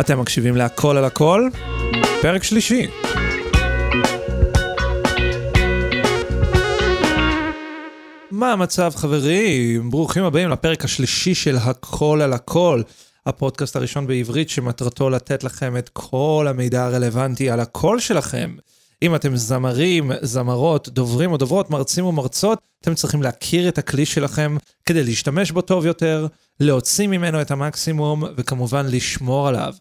אתם 0.00 0.20
מקשיבים 0.20 0.56
להכל 0.56 0.96
על 0.96 1.04
הכל, 1.04 1.48
פרק 2.22 2.42
שלישי. 2.42 2.86
מה 8.30 8.52
המצב 8.52 8.92
חברים? 8.96 9.90
ברוכים 9.90 10.24
הבאים 10.24 10.48
לפרק 10.48 10.84
השלישי 10.84 11.34
של 11.34 11.56
הכל 11.56 12.20
על 12.22 12.32
הכל, 12.32 12.82
הפודקאסט 13.26 13.76
הראשון 13.76 14.06
בעברית 14.06 14.50
שמטרתו 14.50 15.10
לתת 15.10 15.44
לכם 15.44 15.76
את 15.76 15.90
כל 15.92 16.46
המידע 16.48 16.84
הרלוונטי 16.84 17.50
על 17.50 17.60
הקול 17.60 18.00
שלכם. 18.00 18.56
אם 19.02 19.14
אתם 19.14 19.36
זמרים, 19.36 20.10
זמרות, 20.22 20.88
דוברים 20.88 21.32
או 21.32 21.36
דוברות, 21.36 21.70
מרצים 21.70 22.04
ומרצות, 22.04 22.58
אתם 22.80 22.94
צריכים 22.94 23.22
להכיר 23.22 23.68
את 23.68 23.78
הכלי 23.78 24.06
שלכם 24.06 24.56
כדי 24.86 25.04
להשתמש 25.04 25.50
בו 25.50 25.60
טוב 25.60 25.86
יותר, 25.86 26.26
להוציא 26.60 27.06
ממנו 27.06 27.40
את 27.40 27.50
המקסימום 27.50 28.24
וכמובן 28.36 28.86
לשמור 28.86 29.48
עליו. 29.48 29.74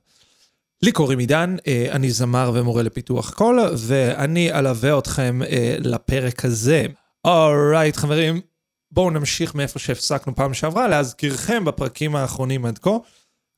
לי 0.82 0.92
קוראים 0.92 1.20
עידן, 1.20 1.56
אה, 1.68 1.88
אני 1.92 2.12
זמר 2.12 2.52
ומורה 2.54 2.84
לפיתוח 2.84 3.34
קול, 3.34 3.60
ואני 3.78 4.52
אלווה 4.52 4.98
אתכם 4.98 5.40
אה, 5.50 5.76
לפרק 5.80 6.46
הזה. 6.46 6.86
alright, 7.26 8.00
חברים, 8.00 8.42
בואו 8.92 9.10
נמשיך 9.10 9.56
מאיפה 9.56 9.80
שהפסקנו 9.80 10.36
פעם 10.36 10.54
שעברה, 10.54 10.88
להזכירכם 10.88 11.66
בפרקים 11.66 12.16
האחרונים 12.16 12.66
עד 12.66 12.78
כה. 12.78 12.98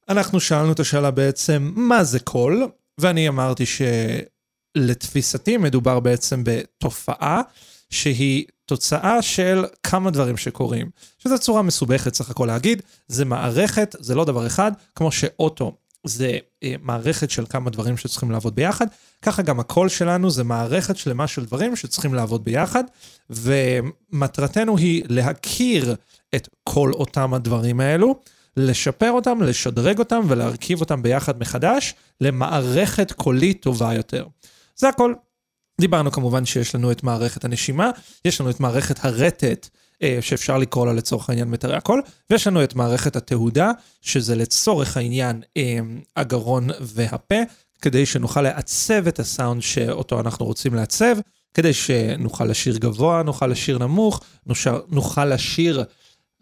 אנחנו 0.09 0.39
שאלנו 0.39 0.71
את 0.71 0.79
השאלה 0.79 1.11
בעצם, 1.11 1.71
מה 1.75 2.03
זה 2.03 2.19
קול? 2.19 2.67
ואני 2.97 3.27
אמרתי 3.27 3.65
שלתפיסתי 4.77 5.57
מדובר 5.57 5.99
בעצם 5.99 6.43
בתופעה 6.43 7.41
שהיא 7.89 8.45
תוצאה 8.65 9.21
של 9.21 9.65
כמה 9.83 10.11
דברים 10.11 10.37
שקורים. 10.37 10.89
שזו 11.17 11.39
צורה 11.39 11.61
מסובכת 11.61 12.13
סך 12.13 12.29
הכל 12.29 12.45
להגיד, 12.45 12.81
זה 13.07 13.25
מערכת, 13.25 13.95
זה 13.99 14.15
לא 14.15 14.25
דבר 14.25 14.47
אחד, 14.47 14.71
כמו 14.95 15.11
שאוטו 15.11 15.73
זה 16.03 16.37
אה, 16.63 16.75
מערכת 16.81 17.29
של 17.29 17.45
כמה 17.49 17.69
דברים 17.69 17.97
שצריכים 17.97 18.31
לעבוד 18.31 18.55
ביחד, 18.55 18.87
ככה 19.21 19.41
גם 19.41 19.59
הקול 19.59 19.89
שלנו 19.89 20.29
זה 20.29 20.43
מערכת 20.43 20.97
שלמה 20.97 21.27
של 21.27 21.45
דברים 21.45 21.75
שצריכים 21.75 22.13
לעבוד 22.13 22.43
ביחד, 22.43 22.83
ומטרתנו 23.29 24.77
היא 24.77 25.03
להכיר 25.09 25.95
את 26.35 26.49
כל 26.63 26.91
אותם 26.93 27.33
הדברים 27.33 27.79
האלו, 27.79 28.19
לשפר 28.57 29.11
אותם, 29.11 29.41
לשדרג 29.41 29.99
אותם 29.99 30.21
ולהרכיב 30.27 30.79
אותם 30.79 31.01
ביחד 31.01 31.39
מחדש 31.39 31.95
למערכת 32.21 33.11
קולית 33.11 33.61
טובה 33.61 33.93
יותר. 33.93 34.25
זה 34.79 34.89
הכל. 34.89 35.13
דיברנו 35.81 36.11
כמובן 36.11 36.45
שיש 36.45 36.75
לנו 36.75 36.91
את 36.91 37.03
מערכת 37.03 37.45
הנשימה, 37.45 37.91
יש 38.25 38.41
לנו 38.41 38.49
את 38.49 38.59
מערכת 38.59 39.05
הרטט, 39.05 39.69
אה, 40.03 40.17
שאפשר 40.21 40.57
לקרוא 40.57 40.85
לה 40.85 40.93
לצורך 40.93 41.29
העניין 41.29 41.47
מיתרי 41.47 41.75
הקול, 41.75 42.01
ויש 42.29 42.47
לנו 42.47 42.63
את 42.63 42.75
מערכת 42.75 43.15
התהודה, 43.15 43.71
שזה 44.01 44.35
לצורך 44.35 44.97
העניין 44.97 45.41
אה, 45.57 45.79
הגרון 46.15 46.69
והפה, 46.81 47.35
כדי 47.81 48.05
שנוכל 48.05 48.41
לעצב 48.41 49.07
את 49.07 49.19
הסאונד 49.19 49.61
שאותו 49.61 50.19
אנחנו 50.19 50.45
רוצים 50.45 50.75
לעצב, 50.75 51.15
כדי 51.53 51.73
שנוכל 51.73 52.45
לשיר 52.45 52.77
גבוה, 52.77 53.23
נוכל 53.23 53.47
לשיר 53.47 53.77
נמוך, 53.77 54.21
נוכל, 54.89 55.25
לשיר 55.25 55.83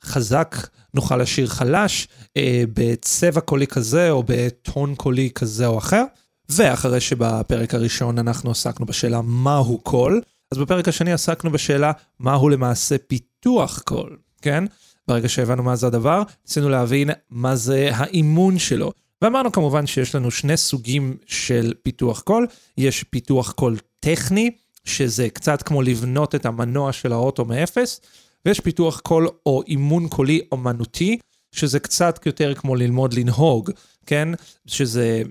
חזק, 0.04 0.56
נוכל 0.94 1.18
לשיר 1.18 1.48
חלש, 1.48 2.08
אה, 2.38 2.64
בצבע 2.74 3.42
קולי 3.42 3.68
כזה 3.68 4.12
או 4.12 4.24
בטון 4.26 4.96
קולי 4.96 5.30
כזה 5.36 5.68
או 5.68 5.78
אחר. 5.78 6.04
ואחרי 6.50 7.00
שבפרק 7.00 7.73
הראשון 7.73 8.20
אנחנו 8.20 8.52
עסקנו 8.52 8.86
בשאלה 8.86 9.22
מהו 9.22 9.78
קול, 9.78 10.22
אז 10.52 10.58
בפרק 10.58 10.88
השני 10.88 11.14
עסקנו 11.14 11.52
בשאלה 11.52 11.92
מהו 12.20 12.50
למעשה 12.50 12.98
פיתוח 12.98 13.81
קול, 13.86 14.17
כן? 14.42 14.64
ברגע 15.08 15.30
שהבנו 15.30 15.64
מה 15.64 15.76
זה 15.76 15.88
הדבר, 15.88 16.23
ניסינו 16.48 16.70
להבין 16.70 17.09
מה 17.30 17.56
זה 17.56 17.89
האימון 17.94 18.59
שלו. 18.59 18.92
ואמרנו 19.22 19.52
כמובן 19.52 19.88
שיש 19.88 20.16
לנו 20.16 20.32
שני 20.32 20.58
סוגים 20.58 21.17
של 21.26 21.73
פיתוח 21.83 22.22
קול, 22.22 22.48
יש 22.77 23.04
פיתוח 23.04 23.52
קול 23.52 23.77
טכני, 23.99 24.52
שזה 24.86 25.30
קצת 25.30 25.61
כמו 25.61 25.82
לבנות 25.82 26.36
את 26.36 26.45
המנוע 26.45 26.92
של 26.92 27.11
האוטו 27.11 27.45
מאפס, 27.45 28.02
ויש 28.45 28.60
פיתוח 28.60 28.99
קול 28.99 29.27
או 29.45 29.64
אימון 29.67 30.08
קולי 30.08 30.42
אומנותי, 30.52 31.17
שזה 31.52 31.80
קצת 31.80 32.26
יותר 32.26 32.54
כמו 32.54 32.76
ללמוד 32.76 33.14
לנהוג, 33.14 33.72
כן? 34.05 34.30
שזה 34.66 35.23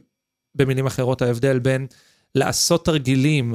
במילים 0.56 0.86
אחרות 0.86 1.22
ההבדל 1.22 1.58
בין 1.58 1.86
לעשות 2.34 2.84
תרגילים 2.84 3.54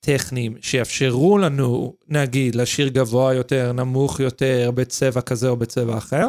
טכניים 0.00 0.54
שיאפשרו 0.60 1.38
לנו, 1.38 1.94
נגיד, 2.08 2.54
לשיר 2.54 2.88
גבוה 2.88 3.34
יותר, 3.34 3.72
נמוך 3.72 4.20
יותר, 4.20 4.70
בצבע 4.74 5.20
כזה 5.20 5.48
או 5.48 5.56
בצבע 5.56 5.98
אחר, 5.98 6.28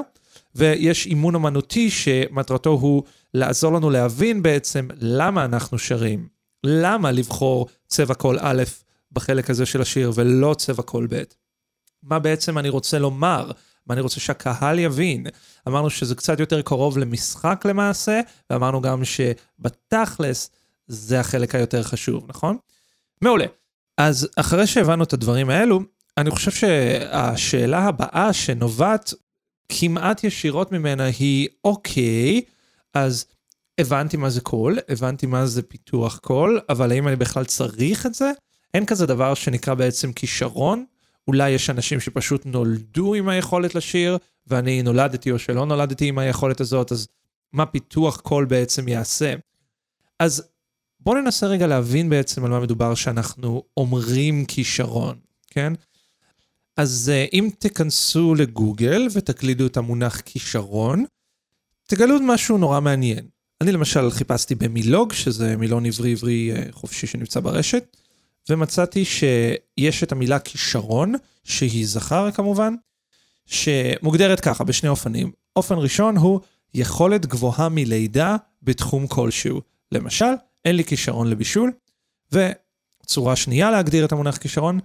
ויש 0.55 1.05
אימון 1.05 1.35
אמנותי 1.35 1.89
שמטרתו 1.89 2.69
הוא 2.69 3.03
לעזור 3.33 3.73
לנו 3.73 3.89
להבין 3.89 4.43
בעצם 4.43 4.87
למה 4.99 5.45
אנחנו 5.45 5.79
שרים, 5.79 6.27
למה 6.63 7.11
לבחור 7.11 7.67
צבע 7.87 8.13
קול 8.13 8.37
א' 8.41 8.63
בחלק 9.11 9.49
הזה 9.49 9.65
של 9.65 9.81
השיר 9.81 10.11
ולא 10.15 10.55
צבע 10.57 10.83
קול 10.83 11.07
ב'. 11.09 11.23
מה 12.03 12.19
בעצם 12.19 12.57
אני 12.57 12.69
רוצה 12.69 12.99
לומר, 12.99 13.51
מה 13.87 13.93
אני 13.93 14.01
רוצה 14.01 14.19
שהקהל 14.19 14.79
יבין. 14.79 15.27
אמרנו 15.67 15.89
שזה 15.89 16.15
קצת 16.15 16.39
יותר 16.39 16.61
קרוב 16.61 16.97
למשחק 16.97 17.61
למעשה, 17.65 18.21
ואמרנו 18.49 18.81
גם 18.81 19.01
שבתכלס 19.05 20.49
זה 20.87 21.19
החלק 21.19 21.55
היותר 21.55 21.83
חשוב, 21.83 22.25
נכון? 22.27 22.57
מעולה. 23.21 23.45
אז 23.97 24.29
אחרי 24.35 24.67
שהבנו 24.67 25.03
את 25.03 25.13
הדברים 25.13 25.49
האלו, 25.49 25.79
אני 26.17 26.31
חושב 26.31 26.51
שהשאלה 26.51 27.79
הבאה 27.79 28.33
שנובעת 28.33 29.13
כמעט 29.69 30.23
ישירות 30.23 30.71
ממנה 30.71 31.05
היא, 31.05 31.47
אוקיי, 31.63 32.41
אז 32.93 33.25
הבנתי 33.77 34.17
מה 34.17 34.29
זה 34.29 34.41
קול, 34.41 34.79
הבנתי 34.89 35.25
מה 35.25 35.45
זה 35.45 35.61
פיתוח 35.61 36.17
קול, 36.17 36.59
אבל 36.69 36.91
האם 36.91 37.07
אני 37.07 37.15
בכלל 37.15 37.45
צריך 37.45 38.05
את 38.05 38.13
זה? 38.13 38.31
אין 38.73 38.85
כזה 38.85 39.05
דבר 39.05 39.33
שנקרא 39.33 39.73
בעצם 39.73 40.13
כישרון. 40.13 40.85
אולי 41.27 41.49
יש 41.49 41.69
אנשים 41.69 41.99
שפשוט 41.99 42.45
נולדו 42.45 43.13
עם 43.13 43.29
היכולת 43.29 43.75
לשיר, 43.75 44.17
ואני 44.47 44.81
נולדתי 44.81 45.31
או 45.31 45.39
שלא 45.39 45.65
נולדתי 45.65 46.07
עם 46.07 46.17
היכולת 46.17 46.61
הזאת, 46.61 46.91
אז 46.91 47.07
מה 47.53 47.65
פיתוח 47.65 48.21
קול 48.21 48.45
בעצם 48.45 48.87
יעשה? 48.87 49.33
אז 50.19 50.43
בואו 50.99 51.21
ננסה 51.21 51.47
רגע 51.47 51.67
להבין 51.67 52.09
בעצם 52.09 52.45
על 52.45 52.51
מה 52.51 52.59
מדובר 52.59 52.95
שאנחנו 52.95 53.63
אומרים 53.77 54.45
כישרון, 54.45 55.17
כן? 55.47 55.73
אז 56.77 57.11
uh, 57.13 57.29
אם 57.33 57.49
תיכנסו 57.59 58.35
לגוגל 58.35 59.07
ותקלידו 59.13 59.65
את 59.65 59.77
המונח 59.77 60.21
כישרון, 60.25 61.05
תגלו 61.87 62.15
משהו 62.21 62.57
נורא 62.57 62.79
מעניין. 62.79 63.27
אני 63.61 63.71
למשל 63.71 64.11
חיפשתי 64.11 64.55
במילוג, 64.55 65.13
שזה 65.13 65.57
מילון 65.57 65.85
עברי 65.85 66.11
עברי 66.11 66.51
uh, 66.53 66.71
חופשי 66.71 67.07
שנמצא 67.07 67.39
ברשת, 67.39 67.97
ומצאתי 68.49 69.05
שיש 69.05 70.03
את 70.03 70.11
המילה 70.11 70.39
כישרון, 70.39 71.13
שהיא 71.43 71.87
זכר 71.87 72.31
כמובן, 72.31 72.73
שמוגדרת 73.45 74.39
ככה 74.39 74.63
בשני 74.63 74.89
אופנים. 74.89 75.31
אופן 75.55 75.75
ראשון 75.77 76.17
הוא 76.17 76.39
יכולת 76.73 77.25
גבוהה 77.25 77.69
מלידה 77.69 78.35
בתחום 78.63 79.07
כלשהו. 79.07 79.61
למשל, 79.91 80.33
אין 80.65 80.75
לי 80.75 80.83
כישרון 80.83 81.29
לבישול, 81.29 81.71
וצורה 82.31 83.35
שנייה 83.35 83.71
להגדיר 83.71 84.05
את 84.05 84.11
המונח 84.11 84.37
כישרון, 84.37 84.79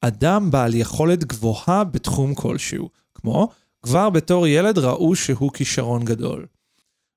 אדם 0.00 0.50
בעל 0.50 0.74
יכולת 0.74 1.24
גבוהה 1.24 1.84
בתחום 1.84 2.34
כלשהו, 2.34 2.88
כמו 3.14 3.48
כבר 3.82 4.10
בתור 4.10 4.46
ילד 4.46 4.78
ראו 4.78 5.16
שהוא 5.16 5.52
כישרון 5.52 6.04
גדול. 6.04 6.46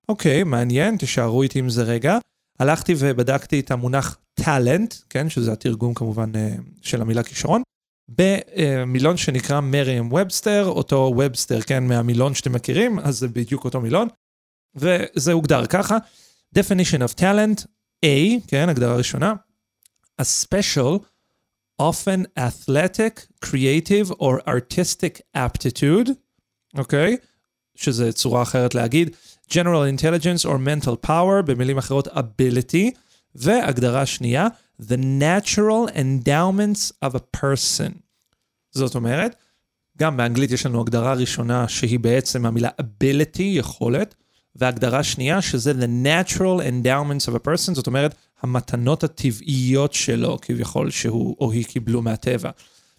אוקיי, 0.09 0.43
מעניין, 0.43 0.97
תישארו 0.97 1.43
איתי 1.43 1.59
עם 1.59 1.69
זה 1.69 1.83
רגע. 1.83 2.17
הלכתי 2.59 2.93
ובדקתי 2.97 3.59
את 3.59 3.71
המונח 3.71 4.17
טאלנט, 4.33 4.95
כן, 5.09 5.29
שזה 5.29 5.51
התרגום 5.51 5.93
כמובן 5.93 6.35
אה, 6.35 6.55
של 6.81 7.01
המילה 7.01 7.23
כישרון, 7.23 7.61
במילון 8.09 9.17
שנקרא 9.17 9.59
מריאם 9.59 10.13
ובסטר, 10.13 10.65
אותו 10.65 11.13
ובסטר, 11.17 11.61
כן, 11.61 11.87
מהמילון 11.87 12.33
שאתם 12.33 12.53
מכירים, 12.53 12.99
אז 12.99 13.17
זה 13.17 13.27
בדיוק 13.27 13.65
אותו 13.65 13.81
מילון, 13.81 14.07
וזה 14.75 15.31
הוגדר 15.31 15.65
ככה, 15.65 15.97
definition 16.57 16.99
of 16.99 17.19
talent, 17.19 17.65
A, 18.05 18.47
כן, 18.47 18.69
הגדרה 18.69 18.95
ראשונה, 18.95 19.33
a 20.21 20.25
special, 20.25 20.99
often 21.81 22.39
athletic, 22.39 23.45
creative 23.45 24.11
or 24.11 24.47
artistic 24.47 25.37
aptitude, 25.37 26.11
אוקיי? 26.77 27.17
Okay? 27.19 27.25
שזה 27.75 28.11
צורה 28.11 28.41
אחרת 28.41 28.75
להגיד, 28.75 29.15
general 29.53 29.83
intelligence 29.97 30.45
or 30.45 30.57
mental 30.57 31.07
power, 31.07 31.41
במילים 31.45 31.77
אחרות 31.77 32.07
ability, 32.07 32.91
והגדרה 33.35 34.05
שנייה, 34.05 34.47
the 34.81 34.97
natural 35.21 35.91
endowments 35.95 36.91
of 37.05 37.15
a 37.15 37.37
person. 37.37 37.91
זאת 38.71 38.95
אומרת, 38.95 39.35
גם 39.97 40.17
באנגלית 40.17 40.51
יש 40.51 40.65
לנו 40.65 40.81
הגדרה 40.81 41.13
ראשונה 41.13 41.67
שהיא 41.67 41.99
בעצם 41.99 42.45
המילה 42.45 42.69
ability, 42.81 43.41
יכולת, 43.41 44.15
והגדרה 44.55 45.03
שנייה 45.03 45.41
שזה 45.41 45.71
the 45.71 46.05
natural 46.05 46.61
endowments 46.61 47.31
of 47.31 47.35
a 47.35 47.47
person, 47.47 47.73
זאת 47.73 47.87
אומרת, 47.87 48.15
המתנות 48.41 49.03
הטבעיות 49.03 49.93
שלו, 49.93 50.37
כביכול, 50.41 50.89
שהוא 50.89 51.35
או 51.39 51.51
היא 51.51 51.65
קיבלו 51.65 52.01
מהטבע. 52.01 52.49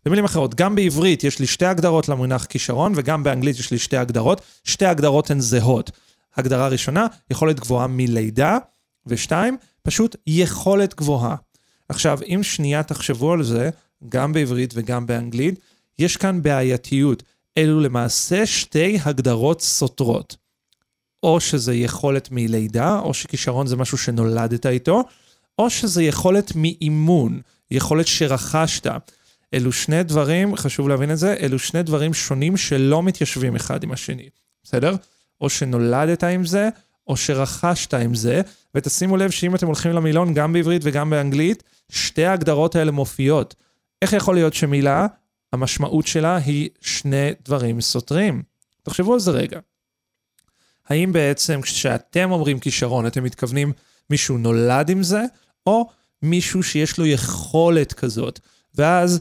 במילים 0.05 0.25
אחרות, 0.25 0.55
גם 0.55 0.75
בעברית 0.75 1.25
יש 1.25 1.39
לי 1.39 1.47
שתי 1.47 1.67
הגדרות 1.67 2.09
למונח 2.09 2.45
כישרון, 2.45 2.93
וגם 2.97 3.23
באנגלית 3.25 3.59
יש 3.59 3.71
לי 3.71 3.79
שתי 3.79 3.97
הגדרות. 3.97 4.41
שתי 4.65 4.87
הגדרות 4.87 5.31
הן 5.31 5.41
זהות. 5.41 5.91
הגדרה 6.37 6.69
ראשונה, 6.69 7.07
יכולת 7.31 7.61
גבוהה 7.61 7.87
מלידה, 7.87 8.59
ושתיים, 9.07 9.57
פשוט 9.83 10.17
יכולת 10.27 10.95
גבוהה. 10.95 11.37
עכשיו, 11.89 12.19
אם 12.23 12.41
שנייה 12.43 12.83
תחשבו 12.83 13.33
על 13.33 13.43
זה, 13.43 13.71
גם 14.09 14.33
בעברית 14.33 14.73
וגם 14.77 15.07
באנגלית, 15.07 15.61
יש 15.99 16.17
כאן 16.17 16.43
בעייתיות. 16.43 17.23
אלו 17.59 17.81
למעשה 17.81 18.47
שתי 18.47 18.99
הגדרות 19.05 19.63
סותרות. 19.63 20.37
או 21.23 21.41
שזה 21.41 21.75
יכולת 21.75 22.29
מלידה, 22.31 22.99
או 22.99 23.15
שכישרון 23.15 23.67
זה 23.67 23.77
משהו 23.77 23.99
שנולדת 23.99 24.67
איתו, 24.67 25.03
או 25.59 25.71
שזה 25.71 26.03
יכולת 26.03 26.53
מאימון, 26.55 27.41
יכולת 27.71 28.07
שרכשת. 28.07 28.87
אלו 29.55 29.73
שני 29.73 30.03
דברים, 30.03 30.57
חשוב 30.57 30.89
להבין 30.89 31.11
את 31.11 31.19
זה, 31.19 31.35
אלו 31.41 31.59
שני 31.59 31.83
דברים 31.83 32.15
שונים 32.15 32.57
שלא 32.57 33.03
מתיישבים 33.03 33.57
אחד 33.57 33.83
עם 33.83 33.93
השני, 33.93 34.29
בסדר? 34.65 34.95
או 35.41 35.51
שנולדת 35.51 36.25
עם 36.25 36.45
זה, 36.45 36.69
או 37.07 37.17
שרכשת 37.17 37.95
עם 37.95 38.15
זה, 38.15 38.41
ותשימו 38.75 39.17
לב 39.17 39.31
שאם 39.31 39.55
אתם 39.55 39.67
הולכים 39.67 39.93
למילון 39.93 40.35
גם 40.35 40.53
בעברית 40.53 40.83
וגם 40.85 41.11
באנגלית, 41.11 41.63
שתי 41.89 42.25
ההגדרות 42.25 42.77
האלה 42.77 42.91
מופיעות. 42.91 43.55
איך 44.03 44.13
יכול 44.13 44.35
להיות 44.35 44.55
שמילה, 44.55 45.07
המשמעות 45.53 46.07
שלה 46.07 46.37
היא 46.37 46.69
שני 46.81 47.31
דברים 47.45 47.81
סותרים? 47.81 48.43
תחשבו 48.83 49.15
על 49.15 49.21
זה 49.21 49.31
רגע. 49.31 49.61
האם 50.89 51.13
בעצם 51.13 51.61
כשאתם 51.61 52.31
אומרים 52.31 52.59
כישרון, 52.59 53.07
אתם 53.07 53.25
מתכוונים 53.25 53.73
מישהו 54.11 54.39
נולד 54.39 54.91
עם 54.91 55.03
זה, 55.03 55.23
או 55.67 55.91
מישהו 56.23 56.63
שיש 56.63 56.99
לו 56.99 57.07
יכולת 57.07 57.93
כזאת, 57.93 58.41
ואז 58.75 59.21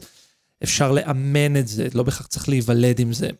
אפשר 0.62 0.92
לאמן 0.92 1.56
את 1.56 1.68
זה, 1.68 1.88
לא 1.94 2.02
בהכרח 2.02 2.26
צריך 2.26 2.48
להיוולד 2.48 3.00
עם 3.00 3.12
זה. 3.12 3.30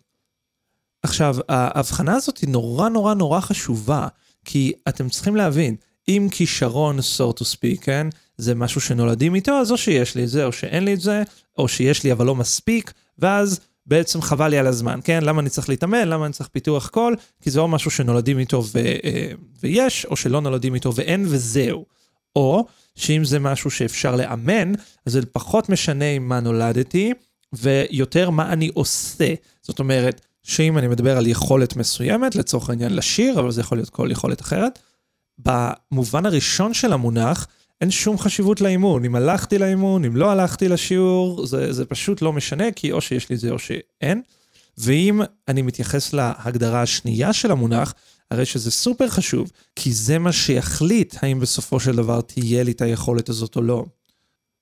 עכשיו, 1.02 1.36
ההבחנה 1.48 2.14
הזאת 2.14 2.38
היא 2.38 2.50
נורא 2.50 2.88
נורא 2.88 3.14
נורא 3.14 3.40
חשובה, 3.40 4.08
כי 4.44 4.72
אתם 4.88 5.08
צריכים 5.08 5.36
להבין, 5.36 5.76
אם 6.08 6.28
כישרון, 6.30 6.98
so 6.98 7.40
to 7.40 7.42
speak, 7.42 7.80
כן, 7.80 8.06
זה 8.36 8.54
משהו 8.54 8.80
שנולדים 8.80 9.34
איתו, 9.34 9.52
אז 9.52 9.72
או 9.72 9.76
שיש 9.76 10.14
לי 10.14 10.24
את 10.24 10.28
זה, 10.28 10.44
או 10.44 10.52
שאין 10.52 10.84
לי 10.84 10.94
את 10.94 11.00
זה, 11.00 11.22
או 11.58 11.68
שיש 11.68 12.04
לי 12.04 12.12
אבל 12.12 12.26
לא 12.26 12.34
מספיק, 12.34 12.92
ואז 13.18 13.60
בעצם 13.86 14.22
חבל 14.22 14.48
לי 14.48 14.58
על 14.58 14.66
הזמן, 14.66 15.00
כן? 15.04 15.22
למה 15.22 15.40
אני 15.40 15.50
צריך 15.50 15.68
להתאמן? 15.68 16.08
למה 16.08 16.26
אני 16.26 16.32
צריך 16.32 16.48
פיתוח 16.48 16.88
קול? 16.88 17.16
כי 17.42 17.50
זה 17.50 17.60
או 17.60 17.68
משהו 17.68 17.90
שנולדים 17.90 18.38
איתו 18.38 18.64
ו, 18.64 18.78
אה, 18.78 19.32
ויש, 19.62 20.04
או 20.04 20.16
שלא 20.16 20.40
נולדים 20.40 20.74
איתו 20.74 20.94
ואין, 20.94 21.24
וזהו. 21.28 21.84
או 22.36 22.66
שאם 22.94 23.24
זה 23.24 23.38
משהו 23.38 23.70
שאפשר 23.70 24.16
לאמן, 24.16 24.72
אז 25.06 25.12
זה 25.12 25.26
פחות 25.26 25.68
משנה 25.68 26.10
עם 26.10 26.28
מה 26.28 26.40
נולדתי, 26.40 27.12
ויותר 27.52 28.30
מה 28.30 28.52
אני 28.52 28.70
עושה. 28.74 29.34
זאת 29.62 29.78
אומרת, 29.78 30.20
שאם 30.42 30.78
אני 30.78 30.88
מדבר 30.88 31.16
על 31.16 31.26
יכולת 31.26 31.76
מסוימת, 31.76 32.34
לצורך 32.34 32.70
העניין 32.70 32.96
לשיר, 32.96 33.40
אבל 33.40 33.50
זה 33.50 33.60
יכול 33.60 33.78
להיות 33.78 33.90
כל 33.90 34.08
יכולת 34.10 34.40
אחרת, 34.40 34.78
במובן 35.38 36.26
הראשון 36.26 36.74
של 36.74 36.92
המונח, 36.92 37.46
אין 37.80 37.90
שום 37.90 38.18
חשיבות 38.18 38.60
לאימון. 38.60 39.04
אם 39.04 39.14
הלכתי 39.14 39.58
לאימון, 39.58 40.04
אם 40.04 40.16
לא 40.16 40.30
הלכתי 40.30 40.68
לשיעור, 40.68 41.46
זה, 41.46 41.72
זה 41.72 41.84
פשוט 41.84 42.22
לא 42.22 42.32
משנה, 42.32 42.72
כי 42.72 42.92
או 42.92 43.00
שיש 43.00 43.30
לי 43.30 43.36
זה 43.36 43.50
או 43.50 43.58
שאין. 43.58 44.22
ואם 44.78 45.20
אני 45.48 45.62
מתייחס 45.62 46.12
להגדרה 46.12 46.82
השנייה 46.82 47.32
של 47.32 47.50
המונח, 47.50 47.94
הרי 48.30 48.46
שזה 48.46 48.70
סופר 48.70 49.08
חשוב, 49.08 49.50
כי 49.76 49.92
זה 49.92 50.18
מה 50.18 50.32
שיחליט 50.32 51.14
האם 51.22 51.40
בסופו 51.40 51.80
של 51.80 51.96
דבר 51.96 52.20
תהיה 52.20 52.62
לי 52.62 52.72
את 52.72 52.80
היכולת 52.80 53.28
הזאת 53.28 53.56
או 53.56 53.62
לא. 53.62 53.84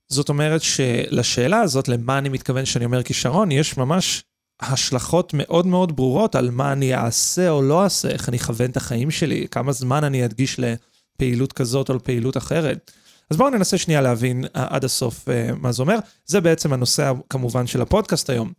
זאת 0.09 0.29
אומרת 0.29 0.63
שלשאלה 0.63 1.61
הזאת, 1.61 1.89
למה 1.89 2.19
אני 2.19 2.29
מתכוון 2.29 2.65
שאני 2.65 2.85
אומר 2.85 3.03
כישרון, 3.03 3.53
יש 3.53 3.77
ממש 3.77 4.25
השלכות 4.61 5.35
מאוד 5.35 5.67
מאוד 5.67 5.97
ברורות 5.97 6.35
על 6.35 6.51
מה 6.51 6.73
אני 6.73 6.95
אעשה 6.95 7.51
או 7.51 7.63
לא 7.63 7.85
אעשה, 7.85 8.09
איך 8.09 8.29
אני 8.29 8.37
אכוון 8.37 8.71
את 8.71 8.77
החיים 8.77 9.11
שלי, 9.11 9.47
כמה 9.51 9.73
זמן 9.73 10.05
אני 10.05 10.25
אדגיש 10.25 10.61
לפעילות 10.61 11.53
כזאת 11.53 11.89
או 11.89 11.95
לפעילות 11.95 12.37
אחרת. 12.37 12.91
אז 13.31 13.37
בואו 13.37 13.51
ננסה 13.51 13.79
שנייה 13.79 14.01
להבין 14.01 14.45
אה, 14.45 14.67
עד 14.71 14.85
הסוף 14.85 15.29
uh, 15.29 15.57
מה 15.57 15.73
זה 15.73 15.83
אומר. 15.83 15.99
זה 16.27 16.41
בעצם 16.41 16.73
הנושא 16.73 17.13
כמובן 17.31 17.67
של 17.67 17.83
הפודקאסט 17.83 18.31
היום. 18.31 18.53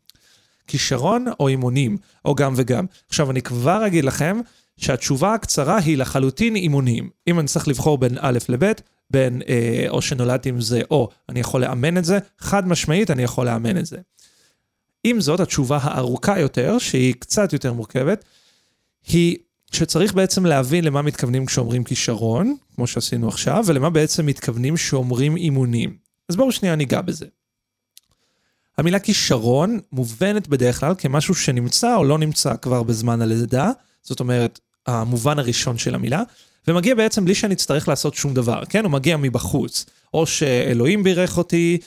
כישרון 0.67 1.25
או 1.39 1.47
אימונים, 1.47 1.97
או 2.25 2.35
גם 2.35 2.53
וגם. 2.55 2.85
עכשיו, 3.09 3.31
אני 3.31 3.41
כבר 3.41 3.87
אגיד 3.87 4.05
לכם 4.05 4.39
שהתשובה 4.77 5.33
הקצרה 5.33 5.77
היא 5.77 5.97
לחלוטין 5.97 6.55
אימונים. 6.55 7.09
אם 7.27 7.39
אני 7.39 7.47
צריך 7.47 7.67
לבחור 7.67 7.97
בין 7.97 8.17
א' 8.19 8.37
לב', 8.49 8.71
בין 9.09 9.41
אה, 9.47 9.85
או 9.89 10.01
שנולדתי 10.01 10.49
עם 10.49 10.61
זה, 10.61 10.81
או 10.91 11.09
אני 11.29 11.39
יכול 11.39 11.61
לאמן 11.61 11.97
את 11.97 12.05
זה, 12.05 12.19
חד 12.39 12.67
משמעית 12.67 13.11
אני 13.11 13.23
יכול 13.23 13.45
לאמן 13.45 13.77
את 13.77 13.85
זה. 13.85 13.97
עם 15.03 15.21
זאת, 15.21 15.39
התשובה 15.39 15.79
הארוכה 15.81 16.39
יותר, 16.39 16.77
שהיא 16.77 17.13
קצת 17.19 17.53
יותר 17.53 17.73
מורכבת, 17.73 18.25
היא 19.07 19.37
שצריך 19.71 20.13
בעצם 20.13 20.45
להבין 20.45 20.83
למה 20.83 21.01
מתכוונים 21.01 21.45
כשאומרים 21.45 21.83
כישרון, 21.83 22.55
כמו 22.75 22.87
שעשינו 22.87 23.27
עכשיו, 23.27 23.63
ולמה 23.67 23.89
בעצם 23.89 24.25
מתכוונים 24.25 24.75
כשאומרים 24.75 25.37
אימונים. 25.37 25.97
אז 26.29 26.35
בואו 26.35 26.51
שנייה 26.51 26.75
ניגע 26.75 27.01
בזה. 27.01 27.25
המילה 28.77 28.99
כישרון 28.99 29.79
מובנת 29.91 30.47
בדרך 30.47 30.79
כלל 30.79 30.93
כמשהו 30.97 31.35
שנמצא 31.35 31.95
או 31.95 32.03
לא 32.03 32.17
נמצא 32.17 32.55
כבר 32.55 32.83
בזמן 32.83 33.21
הלידה, 33.21 33.71
זאת 34.03 34.19
אומרת, 34.19 34.59
המובן 34.87 35.39
הראשון 35.39 35.77
של 35.77 35.95
המילה, 35.95 36.23
ומגיע 36.67 36.95
בעצם 36.95 37.25
בלי 37.25 37.35
שאני 37.35 37.53
אצטרך 37.53 37.87
לעשות 37.87 38.15
שום 38.15 38.33
דבר, 38.33 38.65
כן? 38.69 38.83
הוא 38.83 38.91
מגיע 38.91 39.17
מבחוץ. 39.17 39.85
או 40.13 40.25
שאלוהים 40.25 41.03
בירך 41.03 41.37
אותי, 41.37 41.77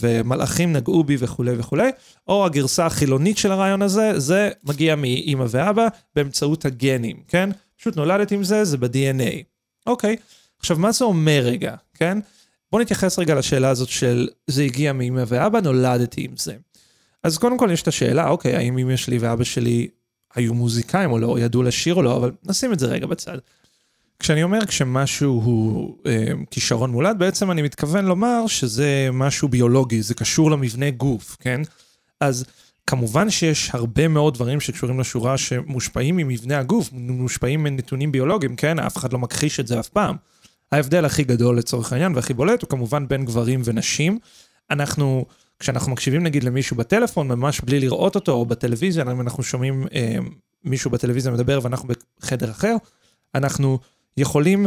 ומלאכים 0.00 0.72
נגעו 0.72 1.04
בי 1.04 1.16
וכולי 1.18 1.52
וכולי, 1.58 1.90
או 2.28 2.46
הגרסה 2.46 2.86
החילונית 2.86 3.38
של 3.38 3.52
הרעיון 3.52 3.82
הזה, 3.82 4.20
זה 4.20 4.50
מגיע 4.64 4.96
מאימא 4.96 5.44
ואבא 5.48 5.88
באמצעות 6.16 6.64
הגנים, 6.64 7.16
כן? 7.28 7.50
פשוט 7.78 7.96
נולדתי 7.96 8.34
עם 8.34 8.44
זה, 8.44 8.64
זה 8.64 8.76
ב-DNA. 8.76 9.42
אוקיי, 9.86 10.16
עכשיו 10.58 10.78
מה 10.78 10.92
זה 10.92 11.04
אומר 11.04 11.40
רגע, 11.44 11.74
כן? 11.94 12.18
בואו 12.72 12.82
נתייחס 12.82 13.18
רגע 13.18 13.34
לשאלה 13.34 13.68
הזאת 13.68 13.88
של 13.88 14.28
זה 14.46 14.62
הגיע 14.62 14.92
מאמא 14.92 15.24
ואבא, 15.26 15.60
נולדתי 15.60 16.24
עם 16.24 16.36
זה. 16.36 16.54
אז 17.22 17.38
קודם 17.38 17.58
כל 17.58 17.68
יש 17.72 17.82
את 17.82 17.88
השאלה, 17.88 18.28
אוקיי, 18.28 18.56
האם 18.56 18.78
אמא 18.78 18.96
שלי 18.96 19.18
ואבא 19.18 19.44
שלי 19.44 19.88
היו 20.34 20.54
מוזיקאים 20.54 21.10
או 21.10 21.18
לא, 21.18 21.38
ידעו 21.40 21.62
לשיר 21.62 21.94
או 21.94 22.02
לא, 22.02 22.16
אבל 22.16 22.32
נשים 22.44 22.72
את 22.72 22.78
זה 22.78 22.86
רגע 22.86 23.06
בצד. 23.06 23.38
כשאני 24.24 24.42
אומר 24.42 24.66
כשמשהו 24.66 25.40
הוא 25.44 25.96
אה, 26.06 26.32
כישרון 26.50 26.90
מולד, 26.90 27.18
בעצם 27.18 27.50
אני 27.50 27.62
מתכוון 27.62 28.04
לומר 28.04 28.46
שזה 28.46 29.08
משהו 29.12 29.48
ביולוגי, 29.48 30.02
זה 30.02 30.14
קשור 30.14 30.50
למבנה 30.50 30.90
גוף, 30.90 31.36
כן? 31.40 31.60
אז 32.20 32.44
כמובן 32.86 33.30
שיש 33.30 33.70
הרבה 33.72 34.08
מאוד 34.08 34.34
דברים 34.34 34.60
שקשורים 34.60 35.00
לשורה 35.00 35.38
שמושפעים 35.38 36.16
ממבנה 36.16 36.58
הגוף, 36.58 36.88
מושפעים 36.92 37.62
מנתונים 37.62 38.12
ביולוגיים, 38.12 38.56
כן? 38.56 38.78
אף 38.78 38.96
אחד 38.96 39.12
לא 39.12 39.18
מכחיש 39.18 39.60
את 39.60 39.66
זה 39.66 39.80
אף 39.80 39.88
פעם. 39.88 40.16
ההבדל 40.72 41.04
הכי 41.04 41.24
גדול 41.24 41.58
לצורך 41.58 41.92
העניין 41.92 42.14
והכי 42.14 42.34
בולט 42.34 42.62
הוא 42.62 42.70
כמובן 42.70 43.08
בין 43.08 43.24
גברים 43.24 43.62
ונשים. 43.64 44.18
אנחנו, 44.70 45.24
כשאנחנו 45.58 45.92
מקשיבים 45.92 46.22
נגיד 46.22 46.44
למישהו 46.44 46.76
בטלפון, 46.76 47.28
ממש 47.28 47.60
בלי 47.60 47.80
לראות 47.80 48.14
אותו, 48.14 48.32
או 48.32 48.46
בטלוויזיה, 48.46 49.02
אם 49.02 49.20
אנחנו 49.20 49.42
שומעים 49.42 49.86
אה, 49.94 50.16
מישהו 50.64 50.90
בטלוויזיה 50.90 51.32
מדבר 51.32 51.60
ואנחנו 51.62 51.88
בחדר 52.20 52.50
אחר, 52.50 52.76
אנחנו 53.34 53.78
יכולים 54.16 54.66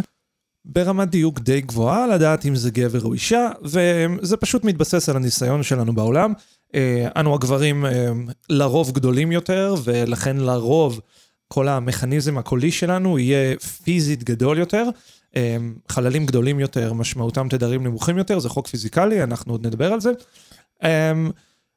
ברמת 0.66 1.10
דיוק 1.10 1.40
די 1.40 1.62
גבוהה 1.62 2.08
לדעת 2.08 2.46
אם 2.46 2.56
זה 2.56 2.72
גבר 2.72 3.04
או 3.04 3.14
אישה, 3.14 3.50
וזה 3.64 4.38
פשוט 4.38 4.64
מתבסס 4.64 5.10
על 5.10 5.16
הניסיון 5.16 5.64
שלנו 5.64 5.96
בעולם. 5.96 6.34
אה, 6.76 7.08
אנו 7.16 7.36
הגברים 7.36 7.86
אה, 7.86 8.12
לרוב 8.50 8.92
גדולים 8.92 9.32
יותר, 9.32 9.76
ולכן 9.84 10.38
לרוב 10.38 11.02
כל 11.48 11.68
המכניזם 11.68 12.38
הקולי 12.38 12.72
שלנו 12.72 13.20
יהיה 13.20 13.60
פיזית 13.84 14.24
גדול 14.24 14.58
יותר. 14.58 14.90
אה, 15.36 15.58
חללים 15.90 16.26
גדולים 16.26 16.60
יותר, 16.60 16.94
משמעותם 16.94 17.48
תדרים 17.50 17.84
נמוכים 17.84 18.18
יותר, 18.18 18.40
זה 18.40 18.50
חוק 18.50 18.68
פיזיקלי, 18.68 19.24
אנחנו 19.24 19.54
עוד 19.54 19.68
נדבר 19.68 19.94
על 19.94 20.00
זה. 20.02 20.12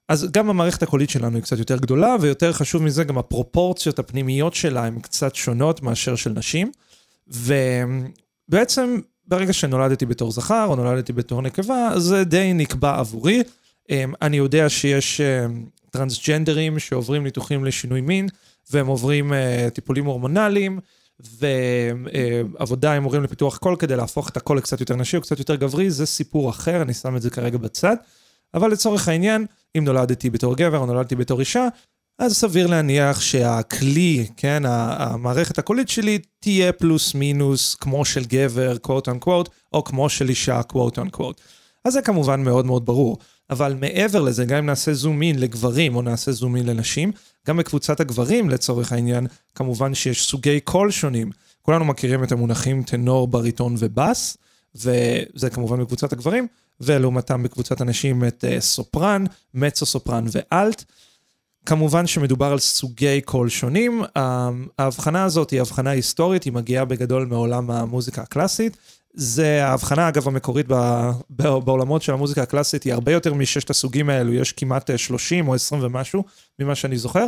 אז 0.09 0.29
גם 0.31 0.50
המערכת 0.50 0.83
הקולית 0.83 1.11
שלנו 1.11 1.35
היא 1.37 1.43
קצת 1.43 1.59
יותר 1.59 1.77
גדולה, 1.77 2.17
ויותר 2.21 2.53
חשוב 2.53 2.83
מזה, 2.83 3.05
גם 3.05 3.19
הפרופורציות 3.19 3.99
הפנימיות 3.99 4.55
שלה 4.55 4.85
הן 4.85 5.00
קצת 5.00 5.35
שונות 5.35 5.83
מאשר 5.83 6.17
של 6.17 6.31
נשים. 6.31 6.73
ובעצם 7.31 9.01
ברגע 9.27 9.53
שנולדתי 9.53 10.07
בתור 10.07 10.31
זכר 10.31 10.67
או 10.69 10.77
נולדתי 10.77 11.13
בתור 11.13 11.43
נקבה, 11.43 11.91
זה 11.97 12.25
די 12.25 12.53
נקבע 12.55 12.99
עבורי. 12.99 13.43
אמ, 13.91 14.13
אני 14.23 14.37
יודע 14.37 14.69
שיש 14.69 15.21
אמ, 15.21 15.65
טרנסג'נדרים 15.91 16.79
שעוברים 16.79 17.25
ניתוחים 17.25 17.65
לשינוי 17.65 18.01
מין, 18.01 18.29
והם 18.71 18.87
עוברים 18.87 19.33
אה, 19.33 19.69
טיפולים 19.75 20.05
הורמונליים, 20.05 20.79
ועבודה 21.21 22.93
עם 22.93 23.05
הורים 23.05 23.23
לפיתוח 23.23 23.59
קול 23.59 23.77
כדי 23.77 23.97
להפוך 23.97 24.29
את 24.29 24.37
הקול 24.37 24.57
לקצת 24.57 24.81
יותר 24.81 24.97
נשי 24.97 25.17
או 25.17 25.23
קצת 25.23 25.39
יותר 25.39 25.55
גברי, 25.55 25.91
זה 25.91 26.07
סיפור 26.07 26.51
אחר, 26.51 26.83
אני 26.83 26.95
שם 26.95 27.17
את 27.17 27.23
זה 27.23 27.31
כרגע 27.31 27.59
בצד. 27.59 27.97
אבל 28.55 28.71
לצורך 28.71 29.09
העניין, 29.09 29.47
אם 29.79 29.85
נולדתי 29.85 30.31
בתור 30.31 30.57
גבר 30.57 30.79
או 30.79 30.87
נולדתי 30.87 31.17
בתור 31.17 31.41
אישה, 31.41 31.69
אז 32.21 32.37
סביר 32.37 32.67
להניח 32.67 33.21
שהכלי, 33.21 34.27
כן, 34.37 34.62
המערכת 34.67 35.59
הקולית 35.59 35.89
שלי 35.89 36.19
תהיה 36.41 36.73
פלוס 36.73 37.15
מינוס 37.15 37.75
כמו 37.75 38.05
של 38.05 38.25
גבר, 38.25 38.77
quote 38.87 39.09
unquote, 39.09 39.49
או 39.73 39.85
כמו 39.85 40.09
של 40.09 40.29
אישה, 40.29 40.61
quote 40.73 40.97
unquote. 40.97 41.41
אז 41.85 41.93
זה 41.93 42.03
כמובן 42.03 42.45
מאוד 42.45 42.67
מאוד 42.67 42.87
ברור. 42.87 43.19
אבל 43.50 43.75
מעבר 43.81 44.21
לזה, 44.21 44.45
גם 44.45 44.59
אם 44.59 44.67
נעשה 44.67 44.95
zoom 44.95 45.23
in 45.23 45.39
לגברים 45.39 45.97
או 45.97 46.03
נעשה 46.03 46.33
zoom 46.33 46.57
in 46.57 46.67
לנשים, 46.67 47.12
גם 47.47 47.57
בקבוצת 47.57 48.00
הגברים 48.00 48.50
לצורך 48.50 48.93
העניין, 48.93 49.27
כמובן 49.55 49.95
שיש 49.95 50.23
סוגי 50.23 50.61
קול 50.61 50.91
שונים. 50.91 51.31
כולנו 51.62 51.85
מכירים 51.85 52.25
את 52.25 52.33
המונחים 52.33 52.83
טנור, 52.83 53.29
בריטון 53.29 53.75
ובאס, 53.79 54.37
וזה 54.75 55.50
כמובן 55.53 55.81
בקבוצת 55.81 56.12
הגברים, 56.12 56.47
ולעומתם 56.81 57.43
בקבוצת 57.43 57.81
הנשים 57.81 58.25
את 58.25 58.45
uh, 58.45 58.61
סופרן, 58.61 59.25
מצו 59.55 59.87
סופרן 59.87 60.25
ואלט. 60.33 60.85
כמובן 61.67 62.07
שמדובר 62.07 62.47
על 62.47 62.59
סוגי 62.59 63.21
קול 63.21 63.49
שונים. 63.49 64.02
ההבחנה 64.79 65.25
הזאת 65.25 65.50
היא 65.50 65.61
הבחנה 65.61 65.90
היסטורית, 65.90 66.45
היא 66.45 66.52
מגיעה 66.52 66.85
בגדול 66.85 67.26
מעולם 67.26 67.71
המוזיקה 67.71 68.23
הקלאסית. 68.23 68.76
זה 69.14 69.67
ההבחנה, 69.67 70.09
אגב, 70.09 70.29
המקורית 70.29 70.67
בעולמות 71.31 72.02
של 72.02 72.12
המוזיקה 72.12 72.43
הקלאסית, 72.43 72.83
היא 72.83 72.93
הרבה 72.93 73.12
יותר 73.12 73.35
מששת 73.35 73.71
הסוגים 73.71 74.11
האלו, 74.11 74.33
יש 74.33 74.52
כמעט 74.52 74.90
30 74.97 75.49
או 75.49 75.55
20 75.55 75.83
ומשהו, 75.85 76.25
ממה 76.59 76.75
שאני 76.75 76.99
זוכר. 76.99 77.26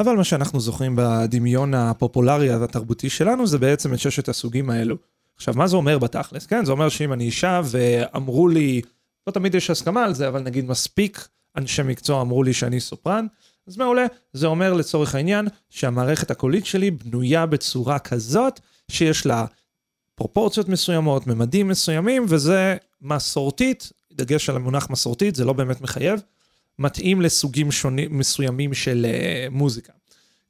אבל 0.00 0.16
מה 0.16 0.24
שאנחנו 0.24 0.60
זוכרים 0.60 0.96
בדמיון 0.96 1.74
הפופולרי 1.74 2.56
והתרבותי 2.56 3.10
שלנו, 3.10 3.46
זה 3.46 3.58
בעצם 3.58 3.94
את 3.94 3.98
ששת 3.98 4.28
הסוגים 4.28 4.70
האלו. 4.70 4.96
עכשיו, 5.36 5.54
מה 5.56 5.66
זה 5.66 5.76
אומר 5.76 5.98
בתכלס? 5.98 6.46
כן, 6.46 6.64
זה 6.64 6.72
אומר 6.72 6.88
שאם 6.88 7.12
אני 7.12 7.24
אישה 7.24 7.60
ואמרו 7.64 8.48
לי, 8.48 8.80
לא 9.26 9.32
תמיד 9.32 9.54
יש 9.54 9.70
הסכמה 9.70 10.04
על 10.04 10.14
זה, 10.14 10.28
אבל 10.28 10.42
נגיד 10.42 10.68
מספיק 10.68 11.28
אנשי 11.56 11.82
מקצוע 11.82 12.20
אמרו 12.20 12.42
לי 12.42 12.52
שאני 12.52 12.80
סופרן, 12.80 13.26
אז 13.66 13.76
מעולה, 13.76 14.06
זה 14.32 14.46
אומר 14.46 14.72
לצורך 14.72 15.14
העניין 15.14 15.48
שהמערכת 15.70 16.30
הקולית 16.30 16.66
שלי 16.66 16.90
בנויה 16.90 17.46
בצורה 17.46 17.98
כזאת 17.98 18.60
שיש 18.90 19.26
לה 19.26 19.44
פרופורציות 20.14 20.68
מסוימות, 20.68 21.26
ממדים 21.26 21.68
מסוימים, 21.68 22.26
וזה 22.28 22.76
מסורתית, 23.02 23.92
דגש 24.12 24.50
על 24.50 24.56
המונח 24.56 24.90
מסורתית, 24.90 25.34
זה 25.34 25.44
לא 25.44 25.52
באמת 25.52 25.80
מחייב, 25.80 26.22
מתאים 26.78 27.22
לסוגים 27.22 27.72
שונים 27.72 28.18
מסוימים 28.18 28.74
של 28.74 29.06
uh, 29.08 29.50
מוזיקה, 29.50 29.92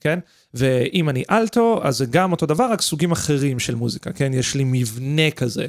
כן? 0.00 0.18
ואם 0.54 1.08
אני 1.08 1.24
אלטו, 1.30 1.80
אז 1.82 1.98
זה 1.98 2.06
גם 2.06 2.32
אותו 2.32 2.46
דבר, 2.46 2.72
רק 2.72 2.80
סוגים 2.80 3.12
אחרים 3.12 3.58
של 3.58 3.74
מוזיקה, 3.74 4.12
כן? 4.12 4.34
יש 4.34 4.54
לי 4.54 4.64
מבנה 4.66 5.30
כזה. 5.30 5.66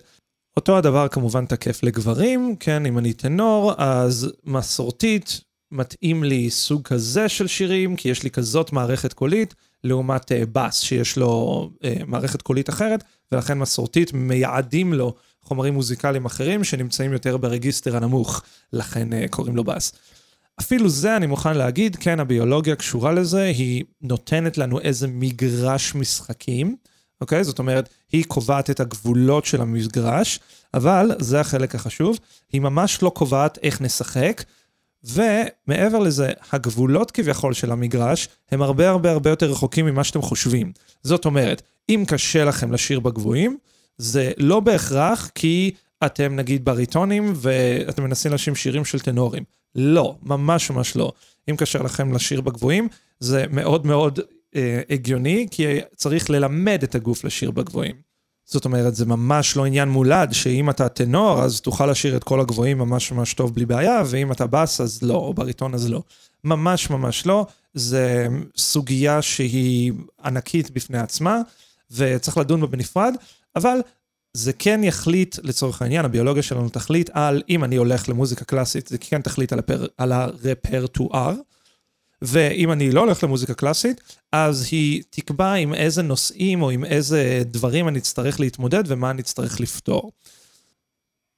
אותו 0.58 0.78
הדבר 0.78 1.08
כמובן 1.08 1.46
תקף 1.46 1.84
לגברים, 1.84 2.56
כן? 2.60 2.86
אם 2.86 2.98
אני 2.98 3.14
טנור, 3.14 3.74
אז 3.78 4.32
מסורתית, 4.44 5.42
מתאים 5.74 6.24
לי 6.24 6.50
סוג 6.50 6.82
כזה 6.82 7.30
של 7.30 7.48
שירים, 7.48 7.96
כי 7.96 8.10
יש 8.10 8.24
לי 8.24 8.32
כזאת 8.32 8.72
מערכת 8.72 9.14
קולית, 9.14 9.56
לעומת 9.84 10.32
uh, 10.32 10.36
בס, 10.52 10.80
שיש 10.80 11.18
לו 11.18 11.70
uh, 11.74 11.86
מערכת 12.08 12.42
קולית 12.42 12.70
אחרת, 12.70 13.04
ולכן 13.32 13.58
מסורתית 13.58 14.14
מייעדים 14.14 14.94
לו 14.94 15.14
חומרים 15.42 15.74
מוזיקליים 15.74 16.26
אחרים 16.26 16.64
שנמצאים 16.64 17.14
יותר 17.14 17.38
ברגיסטר 17.38 17.98
הנמוך, 17.98 18.44
לכן 18.74 19.10
uh, 19.14 19.28
קוראים 19.30 19.56
לו 19.56 19.64
בס. 19.64 19.92
אפילו 20.60 20.90
זה 20.90 21.18
אני 21.18 21.28
מוכן 21.28 21.58
להגיד, 21.58 21.96
כן, 21.96 22.20
הביולוגיה 22.20 22.76
קשורה 22.76 23.12
לזה, 23.12 23.44
היא 23.44 23.84
נותנת 24.02 24.58
לנו 24.58 24.80
איזה 24.80 25.08
מגרש 25.08 25.96
משחקים, 25.96 26.76
אוקיי? 27.22 27.44
זאת 27.44 27.60
אומרת, 27.60 27.90
היא 28.12 28.26
קובעת 28.28 28.70
את 28.70 28.80
הגבולות 28.80 29.46
של 29.46 29.62
המגרש, 29.62 30.40
אבל, 30.74 31.12
זה 31.20 31.40
החלק 31.40 31.76
החשוב, 31.76 32.20
היא 32.52 32.62
ממש 32.62 33.04
לא 33.04 33.10
קובעת 33.10 33.58
איך 33.64 33.82
נשחק, 33.82 34.44
ומעבר 35.04 36.00
לזה, 36.00 36.32
הגבולות 36.52 37.12
כביכול 37.12 37.54
של 37.54 37.72
המגרש 37.72 38.28
הם 38.52 38.62
הרבה 38.62 38.90
הרבה 38.90 39.12
הרבה 39.12 39.30
יותר 39.30 39.52
רחוקים 39.52 39.86
ממה 39.86 40.04
שאתם 40.04 40.22
חושבים. 40.22 40.72
זאת 41.04 41.26
אומרת, 41.26 41.62
אם 41.90 42.04
קשה 42.08 42.46
לכם 42.46 42.72
לשיר 42.72 43.00
בגבוהים, 43.00 43.58
זה 43.98 44.32
לא 44.38 44.60
בהכרח 44.60 45.32
כי 45.36 45.72
אתם 46.06 46.36
נגיד 46.36 46.66
בריטונים 46.66 47.34
ואתם 47.36 48.04
מנסים 48.04 48.34
לשיר 48.34 48.54
שירים 48.54 48.86
של 48.86 49.00
טנורים. 49.00 49.44
לא, 49.76 50.16
ממש 50.24 50.70
ממש 50.70 50.96
לא. 50.96 51.12
אם 51.50 51.56
קשה 51.56 51.80
לכם 51.80 52.14
לשיר 52.14 52.42
בגבוהים, 52.42 52.88
זה 53.20 53.46
מאוד 53.52 53.86
מאוד 53.86 54.20
אה, 54.56 54.82
הגיוני, 54.90 55.48
כי 55.52 55.66
צריך 55.96 56.30
ללמד 56.30 56.84
את 56.84 56.96
הגוף 56.96 57.24
לשיר 57.24 57.52
בגבוהים. 57.52 58.13
זאת 58.46 58.66
אומרת, 58.66 58.96
זה 58.96 59.06
ממש 59.06 59.58
לא 59.58 59.66
עניין 59.66 59.90
מולד, 59.90 60.34
שאם 60.34 60.70
אתה 60.70 60.90
טנור, 60.90 61.44
אז 61.44 61.62
תוכל 61.62 61.86
לשיר 61.86 62.18
את 62.18 62.24
כל 62.24 62.40
הגבוהים 62.40 62.78
ממש 62.78 63.12
ממש 63.12 63.34
טוב 63.34 63.54
בלי 63.56 63.66
בעיה, 63.66 64.04
ואם 64.06 64.32
אתה 64.32 64.48
בס, 64.48 64.82
אז 64.82 65.04
לא, 65.04 65.16
או 65.16 65.34
בריטון, 65.34 65.74
אז 65.74 65.90
לא. 65.90 66.02
ממש 66.44 66.90
ממש 66.90 67.26
לא. 67.26 67.46
זה 67.74 68.28
סוגיה 68.58 69.22
שהיא 69.22 69.94
ענקית 70.26 70.72
בפני 70.72 70.98
עצמה, 70.98 71.42
וצריך 71.92 72.38
לדון 72.38 72.62
בה 72.62 72.68
בנפרד, 72.68 73.16
אבל 73.56 73.78
זה 74.34 74.54
כן 74.54 74.84
יחליט, 74.84 75.40
לצורך 75.44 75.82
העניין, 75.82 76.06
הביולוגיה 76.06 76.44
שלנו 76.44 76.70
תחליט 76.70 77.10
על, 77.14 77.42
אם 77.50 77.64
אני 77.64 77.76
הולך 77.76 78.10
למוזיקה 78.10 78.46
קלאסית, 78.46 78.88
זה 78.88 78.98
כן 78.98 79.22
תחליט 79.22 79.54
על, 79.54 79.60
הפר, 79.60 79.86
על 79.98 80.12
הרפרטואר. 80.12 81.34
ואם 82.26 82.72
אני 82.72 82.92
לא 82.92 83.00
הולך 83.00 83.24
למוזיקה 83.24 83.54
קלאסית, 83.54 84.02
אז 84.32 84.68
היא 84.72 85.04
תקבע 85.10 85.54
עם 85.54 85.74
איזה 85.74 86.02
נושאים 86.02 86.62
או 86.62 86.70
עם 86.70 86.86
איזה 86.86 87.42
דברים 87.46 87.88
אני 87.88 88.00
אצטרך 88.00 88.40
להתמודד 88.40 88.84
ומה 88.88 89.12
אני 89.12 89.22
אצטרך 89.22 89.60
לפתור. 89.60 90.12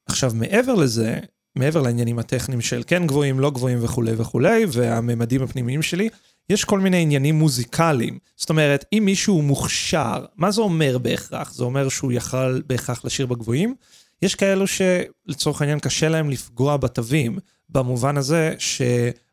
עכשיו, 0.10 0.32
מעבר 0.36 0.74
לזה, 0.74 1.20
מעבר 1.56 1.82
לעניינים 1.82 2.20
הטכניים 2.20 2.62
של 2.62 2.84
כן 2.88 3.08
גבוהים, 3.08 3.40
לא 3.40 3.52
גבוהים 3.52 3.84
וכולי 3.84 4.12
וכולי, 4.18 4.66
והממדים 4.72 5.44
הפנימיים 5.44 5.82
שלי, 5.82 6.10
יש 6.50 6.64
כל 6.64 6.80
מיני 6.80 7.02
עניינים 7.02 7.36
מוזיקליים. 7.36 8.20
זאת 8.36 8.50
אומרת, 8.50 8.86
אם 8.94 9.04
מישהו 9.06 9.42
מוכשר, 9.42 10.26
מה 10.36 10.52
זה 10.52 10.62
אומר 10.62 10.98
בהכרח? 10.98 11.54
זה 11.54 11.64
אומר 11.64 11.90
שהוא 11.90 12.12
יכל 12.12 12.62
בהכרח 12.68 13.06
לשיר 13.06 13.26
בגבוהים? 13.26 13.76
יש 14.22 14.36
כאלו 14.36 14.66
שלצורך 14.68 15.62
העניין 15.62 15.80
קשה 15.80 16.10
להם 16.10 16.30
לפגוע 16.30 16.78
בתווים, 16.78 17.40
במובן 17.70 18.18
הזה 18.18 18.54
ש... 18.58 18.82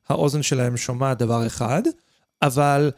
האוזן 0.08 0.42
שלהם 0.42 0.76
שומעת 0.76 1.18
דבר 1.18 1.46
אחד, 1.46 1.82
אבל 2.42 2.90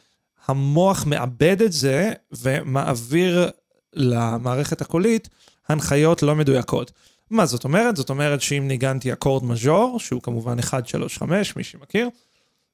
המוח 0.46 1.06
מאבד 1.06 1.62
את 1.62 1.72
זה 1.72 2.12
ומעביר 2.32 3.50
למערכת 3.92 4.80
הקולית 4.80 5.28
הנחיות 5.68 6.22
לא 6.22 6.34
מדויקות. 6.34 6.92
מה 7.30 7.46
זאת 7.46 7.64
אומרת? 7.64 7.96
זאת 7.96 8.10
אומרת 8.10 8.40
שאם 8.40 8.68
ניגנתי 8.68 9.12
אקורד 9.12 9.44
מז'ור, 9.44 10.00
שהוא 10.00 10.22
כמובן 10.22 10.58
1, 10.58 10.88
3, 10.88 11.18
5, 11.18 11.56
מי 11.56 11.64
שמכיר, 11.64 12.08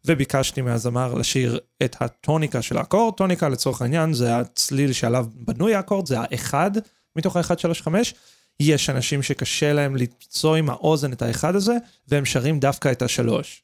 וביקשתי 0.04 0.60
מהזמר 0.60 1.14
לשיר 1.14 1.58
את 1.84 1.96
הטוניקה 2.00 2.62
של 2.62 2.78
האקורד, 2.78 3.14
טוניקה 3.14 3.49
לצורך 3.49 3.82
העניין 3.82 4.12
זה 4.12 4.37
הצליל 4.37 4.92
שעליו 4.92 5.26
בנוי 5.34 5.75
האקורד, 5.75 6.06
זה 6.06 6.20
האחד 6.20 6.70
מתוך 7.16 7.37
ה-1, 7.37 7.58
3, 7.58 7.82
5. 7.82 8.14
יש 8.60 8.90
אנשים 8.90 9.22
שקשה 9.22 9.72
להם 9.72 9.96
למצוא 9.96 10.56
עם 10.56 10.70
האוזן 10.70 11.12
את 11.12 11.22
האחד 11.22 11.56
הזה, 11.56 11.76
והם 12.08 12.25
שרים 12.25 12.60
דווקא 12.60 12.92
את 12.92 13.02
השלוש. 13.02 13.62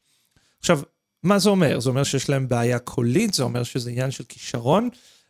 עכשיו, 0.66 0.80
מה 1.22 1.38
זה 1.38 1.50
אומר? 1.50 1.80
זה 1.80 1.88
אומר 1.88 2.04
שיש 2.04 2.28
להם 2.28 2.48
בעיה 2.48 2.78
קולית? 2.78 3.34
זה 3.34 3.42
אומר 3.42 3.62
שזה 3.62 3.90
עניין 3.90 4.10
של 4.10 4.24
כישרון? 4.24 4.88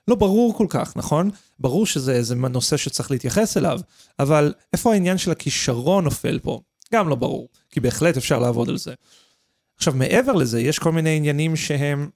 לא 0.08 0.14
ברור 0.14 0.56
כל 0.56 0.66
כך, 0.68 0.96
נכון? 0.96 1.30
ברור 1.58 1.86
שזה 1.86 2.12
איזה 2.12 2.34
נושא 2.34 2.76
שצריך 2.76 3.10
להתייחס 3.10 3.56
אליו, 3.56 3.80
אבל 4.18 4.54
איפה 4.72 4.92
העניין 4.92 5.18
של 5.18 5.30
הכישרון 5.30 6.04
נופל 6.04 6.38
פה? 6.38 6.60
גם 6.94 7.08
לא 7.08 7.14
ברור, 7.14 7.48
כי 7.70 7.80
בהחלט 7.80 8.16
אפשר 8.16 8.38
לעבוד 8.38 8.68
על 8.68 8.78
זה. 8.78 8.94
עכשיו, 9.76 9.94
מעבר 9.94 10.32
לזה, 10.32 10.60
יש 10.60 10.78
כל 10.78 10.92
מיני 10.92 11.16
עניינים 11.16 11.56
שהם 11.56 12.10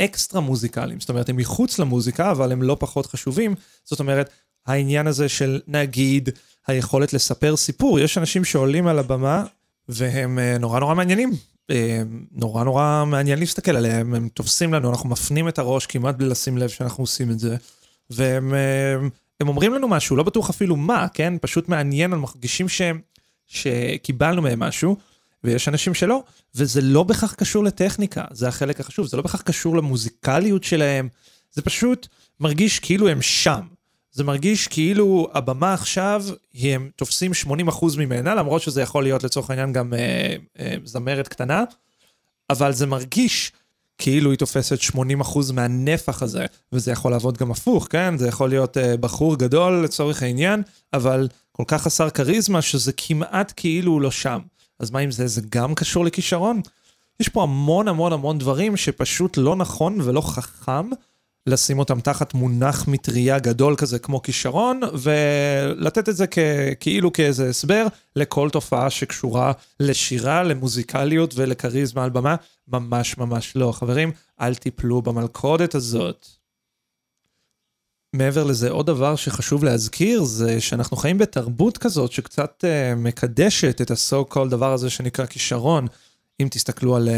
אקסטרה 0.00 0.40
מוזיקליים, 0.40 1.00
זאת 1.00 1.08
אומרת, 1.08 1.28
הם 1.28 1.36
מחוץ 1.36 1.78
למוזיקה, 1.78 2.30
אבל 2.30 2.52
הם 2.52 2.62
לא 2.62 2.76
פחות 2.80 3.06
חשובים. 3.06 3.54
זאת 3.84 4.00
אומרת, 4.00 4.30
העניין 4.66 5.06
הזה 5.06 5.28
של, 5.28 5.60
נגיד, 5.66 6.28
היכולת 6.66 7.12
לספר 7.12 7.56
סיפור. 7.56 7.98
יש 7.98 8.18
אנשים 8.18 8.44
שעולים 8.44 8.86
על 8.86 8.98
הבמה 8.98 9.44
והם 9.88 10.38
אה, 10.38 10.58
נורא 10.58 10.80
נורא 10.80 10.94
מעניינים. 10.94 11.51
אה, 11.70 12.02
נורא 12.32 12.64
נורא 12.64 13.04
מעניין 13.06 13.38
להסתכל 13.38 13.76
עליהם, 13.76 14.14
הם 14.14 14.28
תופסים 14.28 14.74
לנו, 14.74 14.90
אנחנו 14.90 15.08
מפנים 15.08 15.48
את 15.48 15.58
הראש 15.58 15.86
כמעט 15.86 16.14
בלי 16.14 16.28
לשים 16.28 16.58
לב 16.58 16.68
שאנחנו 16.68 17.02
עושים 17.02 17.30
את 17.30 17.38
זה, 17.38 17.56
והם 18.10 18.54
אה, 18.54 19.08
הם 19.40 19.48
אומרים 19.48 19.74
לנו 19.74 19.88
משהו, 19.88 20.16
לא 20.16 20.22
בטוח 20.22 20.50
אפילו 20.50 20.76
מה, 20.76 21.06
כן? 21.14 21.34
פשוט 21.40 21.68
מעניין, 21.68 22.12
אנחנו 22.12 22.28
מרגישים 22.34 22.68
שהם, 22.68 23.00
שקיבלנו 23.46 24.42
מהם 24.42 24.60
משהו, 24.60 24.96
ויש 25.44 25.68
אנשים 25.68 25.94
שלא, 25.94 26.22
וזה 26.54 26.80
לא 26.80 27.02
בהכרח 27.02 27.34
קשור 27.34 27.64
לטכניקה, 27.64 28.24
זה 28.30 28.48
החלק 28.48 28.80
החשוב, 28.80 29.06
זה 29.06 29.16
לא 29.16 29.22
בהכרח 29.22 29.42
קשור 29.42 29.76
למוזיקליות 29.76 30.64
שלהם, 30.64 31.08
זה 31.52 31.62
פשוט 31.62 32.08
מרגיש 32.40 32.78
כאילו 32.78 33.08
הם 33.08 33.22
שם. 33.22 33.60
זה 34.12 34.24
מרגיש 34.24 34.68
כאילו 34.68 35.28
הבמה 35.34 35.74
עכשיו, 35.74 36.24
הם 36.54 36.90
תופסים 36.96 37.32
80% 37.68 37.98
ממנה, 37.98 38.34
למרות 38.34 38.62
שזה 38.62 38.82
יכול 38.82 39.02
להיות 39.02 39.24
לצורך 39.24 39.50
העניין 39.50 39.72
גם 39.72 39.94
אה, 39.94 40.36
אה, 40.58 40.74
זמרת 40.84 41.28
קטנה, 41.28 41.64
אבל 42.50 42.72
זה 42.72 42.86
מרגיש 42.86 43.52
כאילו 43.98 44.30
היא 44.30 44.38
תופסת 44.38 44.78
80% 44.80 45.52
מהנפח 45.52 46.22
הזה, 46.22 46.46
וזה 46.72 46.92
יכול 46.92 47.12
לעבוד 47.12 47.38
גם 47.38 47.50
הפוך, 47.50 47.86
כן? 47.90 48.18
זה 48.18 48.28
יכול 48.28 48.48
להיות 48.48 48.76
אה, 48.76 48.96
בחור 48.96 49.38
גדול 49.38 49.84
לצורך 49.84 50.22
העניין, 50.22 50.62
אבל 50.92 51.28
כל 51.52 51.64
כך 51.66 51.82
חסר 51.82 52.10
כריזמה 52.10 52.62
שזה 52.62 52.92
כמעט 52.96 53.52
כאילו 53.56 54.00
לא 54.00 54.10
שם. 54.10 54.38
אז 54.78 54.90
מה 54.90 55.00
אם 55.00 55.10
זה, 55.10 55.26
זה 55.26 55.40
גם 55.48 55.74
קשור 55.74 56.04
לכישרון? 56.04 56.60
יש 57.20 57.28
פה 57.28 57.42
המון 57.42 57.88
המון 57.88 58.12
המון 58.12 58.38
דברים 58.38 58.76
שפשוט 58.76 59.36
לא 59.36 59.56
נכון 59.56 60.00
ולא 60.00 60.20
חכם. 60.20 60.90
לשים 61.46 61.78
אותם 61.78 62.00
תחת 62.00 62.34
מונח 62.34 62.88
מטריה 62.88 63.38
גדול 63.38 63.76
כזה 63.76 63.98
כמו 63.98 64.22
כישרון, 64.22 64.80
ולתת 65.02 66.08
את 66.08 66.16
זה 66.16 66.26
כ, 66.26 66.38
כאילו 66.80 67.12
כאיזה 67.12 67.48
הסבר 67.48 67.86
לכל 68.16 68.50
תופעה 68.50 68.90
שקשורה 68.90 69.52
לשירה, 69.80 70.42
למוזיקליות 70.42 71.34
ולכריזמה 71.36 72.04
על 72.04 72.10
במה. 72.10 72.36
ממש 72.68 73.18
ממש 73.18 73.56
לא. 73.56 73.72
חברים, 73.72 74.12
אל 74.40 74.54
תיפלו 74.54 75.02
במלכודת 75.02 75.74
הזאת. 75.74 76.26
מעבר 78.12 78.44
לזה, 78.44 78.70
עוד 78.70 78.86
דבר 78.86 79.16
שחשוב 79.16 79.64
להזכיר 79.64 80.24
זה 80.24 80.60
שאנחנו 80.60 80.96
חיים 80.96 81.18
בתרבות 81.18 81.78
כזאת 81.78 82.12
שקצת 82.12 82.64
uh, 82.64 82.96
מקדשת 82.96 83.80
את 83.80 83.90
ה-so 83.90 84.48
דבר 84.48 84.72
הזה 84.72 84.90
שנקרא 84.90 85.26
כישרון. 85.26 85.86
אם 86.40 86.48
תסתכלו 86.50 86.96
על 86.96 87.08
uh, 87.08 87.12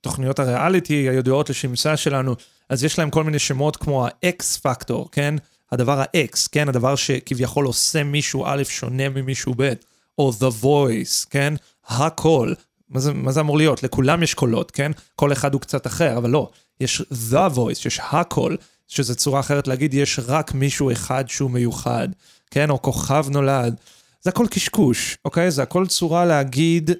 תוכניות 0.00 0.38
הריאליטי 0.38 0.94
הידועות 1.08 1.50
לשמצה 1.50 1.96
שלנו, 1.96 2.34
אז 2.68 2.84
יש 2.84 2.98
להם 2.98 3.10
כל 3.10 3.24
מיני 3.24 3.38
שמות 3.38 3.76
כמו 3.76 4.06
ה-X 4.06 4.66
Factor, 4.66 5.08
כן? 5.12 5.34
הדבר 5.72 6.00
ה-X, 6.00 6.48
כן? 6.52 6.68
הדבר 6.68 6.96
שכביכול 6.96 7.66
עושה 7.66 8.04
מישהו 8.04 8.44
א' 8.46 8.62
שונה 8.64 9.08
ממישהו 9.08 9.54
ב', 9.56 9.72
או 10.18 10.32
The 10.40 10.64
Voice, 10.64 11.26
כן? 11.30 11.54
הקול. 11.86 12.54
מה 12.88 13.00
זה, 13.00 13.12
מה 13.12 13.32
זה 13.32 13.40
אמור 13.40 13.58
להיות? 13.58 13.82
לכולם 13.82 14.22
יש 14.22 14.34
קולות, 14.34 14.70
כן? 14.70 14.92
כל 15.16 15.32
אחד 15.32 15.52
הוא 15.52 15.60
קצת 15.60 15.86
אחר, 15.86 16.18
אבל 16.18 16.30
לא. 16.30 16.50
יש 16.80 17.02
The 17.32 17.54
Voice, 17.56 17.86
יש 17.86 18.00
הקול, 18.10 18.56
שזה 18.88 19.14
צורה 19.14 19.40
אחרת 19.40 19.68
להגיד, 19.68 19.94
יש 19.94 20.20
רק 20.26 20.54
מישהו 20.54 20.92
אחד 20.92 21.24
שהוא 21.28 21.50
מיוחד, 21.50 22.08
כן? 22.50 22.70
או 22.70 22.82
כוכב 22.82 23.26
נולד. 23.30 23.74
זה 24.22 24.30
הכל 24.30 24.46
קשקוש, 24.50 25.18
אוקיי? 25.24 25.50
זה 25.50 25.62
הכל 25.62 25.86
צורה 25.86 26.24
להגיד, 26.24 26.90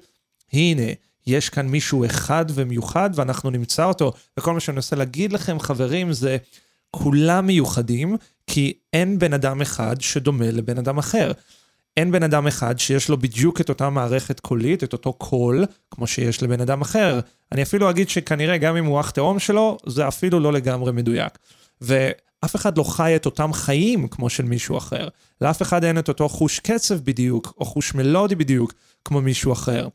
הנה, 0.53 0.91
יש 1.27 1.49
כאן 1.49 1.67
מישהו 1.67 2.05
אחד 2.05 2.45
ומיוחד 2.53 3.09
ואנחנו 3.15 3.49
נמצא 3.49 3.85
אותו. 3.85 4.13
וכל 4.39 4.53
מה 4.53 4.59
שאני 4.59 4.75
מנסה 4.75 4.95
להגיד 4.95 5.33
לכם, 5.33 5.59
חברים, 5.59 6.13
זה 6.13 6.37
כולם 6.91 7.47
מיוחדים, 7.47 8.17
כי 8.47 8.73
אין 8.93 9.19
בן 9.19 9.33
אדם 9.33 9.61
אחד 9.61 10.01
שדומה 10.01 10.51
לבן 10.51 10.77
אדם 10.77 10.97
אחר. 10.97 11.31
אין 11.97 12.11
בן 12.11 12.23
אדם 12.23 12.47
אחד 12.47 12.79
שיש 12.79 13.09
לו 13.09 13.17
בדיוק 13.17 13.61
את 13.61 13.69
אותה 13.69 13.89
מערכת 13.89 14.39
קולית, 14.39 14.83
את 14.83 14.93
אותו 14.93 15.13
קול, 15.13 15.65
כמו 15.91 16.07
שיש 16.07 16.43
לבן 16.43 16.61
אדם 16.61 16.81
אחר. 16.81 17.19
אני 17.51 17.63
אפילו 17.63 17.89
אגיד 17.89 18.09
שכנראה 18.09 18.57
גם 18.57 18.77
אם 18.77 18.85
הוא 18.85 18.99
אח 18.99 19.09
תאום 19.09 19.39
שלו, 19.39 19.77
זה 19.85 20.07
אפילו 20.07 20.39
לא 20.39 20.53
לגמרי 20.53 20.91
מדויק. 20.91 21.37
ואף 21.81 22.55
אחד 22.55 22.77
לא 22.77 22.83
חי 22.83 23.15
את 23.15 23.25
אותם 23.25 23.53
חיים 23.53 24.07
כמו 24.07 24.29
של 24.29 24.43
מישהו 24.43 24.77
אחר. 24.77 25.07
לאף 25.41 25.61
אחד 25.61 25.83
אין 25.83 25.97
את 25.97 26.07
אותו 26.07 26.29
חוש 26.29 26.59
קצב 26.59 26.99
בדיוק, 26.99 27.53
או 27.57 27.65
חוש 27.65 27.93
מלודי 27.95 28.35
בדיוק, 28.35 28.73
כמו 29.05 29.21
מישהו 29.21 29.53
אחר. 29.53 29.87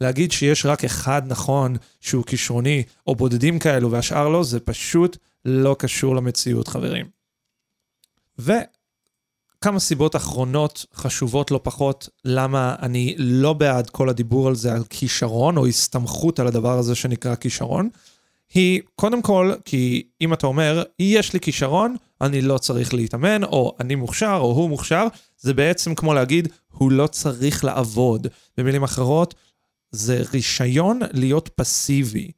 להגיד 0.00 0.32
שיש 0.32 0.66
רק 0.66 0.84
אחד 0.84 1.22
נכון 1.26 1.76
שהוא 2.00 2.24
כישרוני, 2.24 2.82
או 3.06 3.14
בודדים 3.14 3.58
כאלו 3.58 3.90
והשאר 3.90 4.28
לא, 4.28 4.44
זה 4.44 4.60
פשוט 4.60 5.16
לא 5.44 5.76
קשור 5.78 6.16
למציאות, 6.16 6.68
חברים. 6.68 7.06
וכמה 8.38 9.80
סיבות 9.80 10.16
אחרונות 10.16 10.86
חשובות 10.94 11.50
לא 11.50 11.60
פחות, 11.62 12.08
למה 12.24 12.74
אני 12.82 13.14
לא 13.18 13.52
בעד 13.52 13.90
כל 13.90 14.08
הדיבור 14.08 14.48
על 14.48 14.54
זה, 14.54 14.72
על 14.72 14.84
כישרון, 14.90 15.56
או 15.56 15.66
הסתמכות 15.66 16.40
על 16.40 16.46
הדבר 16.46 16.78
הזה 16.78 16.94
שנקרא 16.94 17.34
כישרון, 17.34 17.88
היא 18.54 18.80
קודם 18.94 19.22
כל, 19.22 19.52
כי 19.64 20.06
אם 20.20 20.32
אתה 20.32 20.46
אומר, 20.46 20.82
יש 20.98 21.32
לי 21.32 21.40
כישרון, 21.40 21.96
אני 22.20 22.40
לא 22.40 22.58
צריך 22.58 22.94
להתאמן, 22.94 23.44
או 23.44 23.76
אני 23.80 23.94
מוכשר, 23.94 24.38
או 24.40 24.52
הוא 24.52 24.68
מוכשר, 24.68 25.06
זה 25.38 25.54
בעצם 25.54 25.94
כמו 25.94 26.14
להגיד, 26.14 26.48
הוא 26.72 26.92
לא 26.92 27.06
צריך 27.06 27.64
לעבוד. 27.64 28.26
במילים 28.56 28.82
אחרות, 28.82 29.34
זה 29.96 30.22
רישיון 30.32 31.00
להיות 31.12 31.50
פסיבי. 31.54 32.30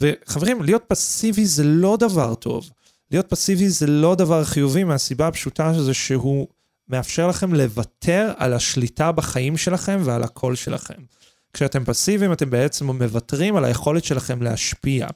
וחברים, 0.00 0.62
להיות 0.62 0.84
פסיבי 0.88 1.46
זה 1.46 1.64
לא 1.64 1.96
דבר 1.96 2.34
טוב. 2.34 2.70
להיות 3.10 3.26
פסיבי 3.26 3.68
זה 3.68 3.86
לא 3.86 4.14
דבר 4.14 4.44
חיובי 4.44 4.84
מהסיבה 4.84 5.28
הפשוטה 5.28 5.74
שזה 5.74 5.94
שהוא 5.94 6.46
מאפשר 6.88 7.26
לכם 7.26 7.54
לוותר 7.54 8.32
על 8.36 8.52
השליטה 8.52 9.12
בחיים 9.12 9.56
שלכם 9.56 10.00
ועל 10.04 10.22
הקול 10.22 10.54
שלכם. 10.56 11.02
כשאתם 11.52 11.84
פסיביים 11.84 12.32
אתם 12.32 12.50
בעצם 12.50 12.86
מוותרים 12.86 13.56
על 13.56 13.64
היכולת 13.64 14.04
שלכם 14.04 14.42
להשפיע. 14.42 15.06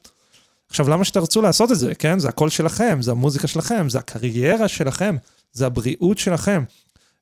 עכשיו, 0.70 0.88
למה 0.88 1.04
שתרצו 1.04 1.42
לעשות 1.42 1.72
את 1.72 1.78
זה, 1.78 1.94
כן? 1.94 2.18
זה 2.18 2.28
הקול 2.28 2.50
שלכם, 2.50 2.98
זה 3.02 3.10
המוזיקה 3.10 3.46
שלכם, 3.46 3.88
זה 3.88 3.98
הקריירה 3.98 4.68
שלכם, 4.68 5.16
זה 5.52 5.66
הבריאות 5.66 6.18
שלכם. 6.18 6.64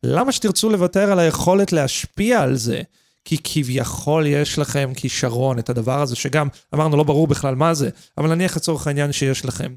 למה 0.03 0.33
שתרצו 0.33 0.71
לוותר 0.71 1.13
על 1.13 1.19
היכולת 1.19 1.73
להשפיע 1.73 2.41
על 2.41 2.57
זה? 2.57 2.83
כי 3.25 3.37
כביכול 3.45 4.27
יש 4.27 4.59
לכם 4.59 4.93
כישרון, 4.97 5.59
את 5.59 5.71
הדבר 5.71 6.03
הזה, 6.03 6.17
שגם 6.17 6.49
אמרנו 6.75 6.97
לא 6.97 7.03
ברור 7.03 7.27
בכלל 7.27 7.55
מה 7.55 7.75
זה, 7.75 7.91
אבל 8.19 8.35
נניח 8.35 8.57
לצורך 8.57 8.87
העניין 8.87 9.13
שיש 9.13 9.45
לכם. 9.45 9.75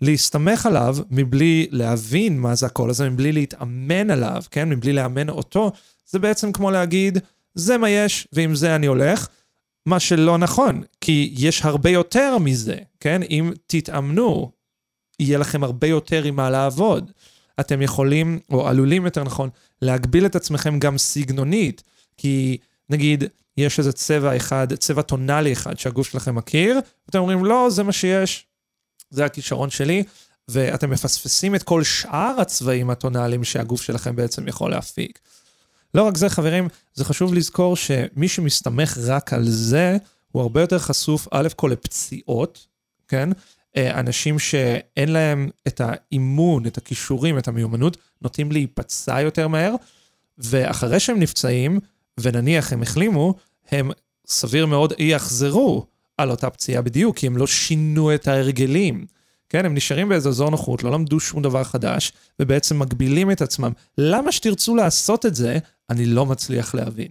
להסתמך 0.00 0.66
עליו 0.66 0.96
מבלי 1.10 1.66
להבין 1.70 2.40
מה 2.40 2.54
זה 2.54 2.66
הקול 2.66 2.90
הזה, 2.90 3.10
מבלי 3.10 3.32
להתאמן 3.32 4.10
עליו, 4.10 4.42
כן? 4.50 4.68
מבלי 4.68 4.92
לאמן 4.92 5.28
אותו, 5.28 5.72
זה 6.06 6.18
בעצם 6.18 6.52
כמו 6.52 6.70
להגיד, 6.70 7.18
זה 7.54 7.78
מה 7.78 7.90
יש, 7.90 8.28
ועם 8.32 8.54
זה 8.54 8.76
אני 8.76 8.86
הולך. 8.86 9.28
מה 9.86 10.00
שלא 10.00 10.38
נכון, 10.38 10.82
כי 11.00 11.34
יש 11.36 11.64
הרבה 11.64 11.90
יותר 11.90 12.38
מזה, 12.38 12.76
כן? 13.00 13.22
אם 13.30 13.52
תתאמנו, 13.66 14.50
יהיה 15.20 15.38
לכם 15.38 15.64
הרבה 15.64 15.86
יותר 15.86 16.24
עם 16.24 16.36
מה 16.36 16.50
לעבוד. 16.50 17.10
אתם 17.60 17.82
יכולים, 17.82 18.38
או 18.50 18.68
עלולים 18.68 19.04
יותר 19.04 19.24
נכון, 19.24 19.50
להגביל 19.82 20.26
את 20.26 20.36
עצמכם 20.36 20.78
גם 20.78 20.98
סגנונית, 20.98 21.82
כי 22.16 22.58
נגיד, 22.90 23.24
יש 23.56 23.78
איזה 23.78 23.92
צבע 23.92 24.36
אחד, 24.36 24.74
צבע 24.74 25.02
טונאלי 25.02 25.52
אחד 25.52 25.78
שהגוף 25.78 26.10
שלכם 26.10 26.34
מכיר, 26.34 26.80
ואתם 27.06 27.18
אומרים, 27.18 27.44
לא, 27.44 27.68
זה 27.70 27.82
מה 27.82 27.92
שיש, 27.92 28.46
זה 29.10 29.24
הכישרון 29.24 29.70
שלי, 29.70 30.04
ואתם 30.48 30.90
מפספסים 30.90 31.54
את 31.54 31.62
כל 31.62 31.82
שאר 31.82 32.34
הצבעים 32.40 32.90
הטונאליים 32.90 33.44
שהגוף 33.44 33.82
שלכם 33.82 34.16
בעצם 34.16 34.48
יכול 34.48 34.70
להפיק. 34.70 35.18
לא 35.94 36.02
רק 36.02 36.16
זה, 36.16 36.28
חברים, 36.28 36.68
זה 36.94 37.04
חשוב 37.04 37.34
לזכור 37.34 37.76
שמי 37.76 38.28
שמסתמך 38.28 38.98
רק 39.06 39.32
על 39.32 39.44
זה, 39.48 39.96
הוא 40.32 40.42
הרבה 40.42 40.60
יותר 40.60 40.78
חשוף, 40.78 41.28
א' 41.30 41.48
כל 41.56 41.68
לפציעות, 41.72 42.66
כן? 43.08 43.28
אה, 43.76 44.00
אנשים 44.00 44.38
שאין 44.38 45.12
להם 45.12 45.48
את 45.66 45.80
האימון, 45.84 46.66
את 46.66 46.78
הכישורים, 46.78 47.38
את 47.38 47.48
המיומנות, 47.48 47.96
נוטים 48.22 48.52
להיפצע 48.52 49.20
יותר 49.20 49.48
מהר, 49.48 49.74
ואחרי 50.38 51.00
שהם 51.00 51.18
נפצעים, 51.18 51.80
ונניח 52.20 52.72
הם 52.72 52.82
החלימו, 52.82 53.34
הם 53.70 53.90
סביר 54.26 54.66
מאוד 54.66 54.92
יחזרו 54.98 55.86
על 56.18 56.30
אותה 56.30 56.50
פציעה 56.50 56.82
בדיוק, 56.82 57.16
כי 57.16 57.26
הם 57.26 57.36
לא 57.36 57.46
שינו 57.46 58.14
את 58.14 58.28
ההרגלים. 58.28 59.06
כן, 59.48 59.66
הם 59.66 59.74
נשארים 59.74 60.08
באיזה 60.08 60.28
אזור 60.28 60.50
נוחות, 60.50 60.82
לא 60.82 60.90
למדו 60.90 61.20
שום 61.20 61.42
דבר 61.42 61.64
חדש, 61.64 62.12
ובעצם 62.40 62.78
מגבילים 62.78 63.30
את 63.30 63.42
עצמם. 63.42 63.72
למה 63.98 64.32
שתרצו 64.32 64.76
לעשות 64.76 65.26
את 65.26 65.34
זה, 65.34 65.58
אני 65.90 66.06
לא 66.06 66.26
מצליח 66.26 66.74
להבין. 66.74 67.08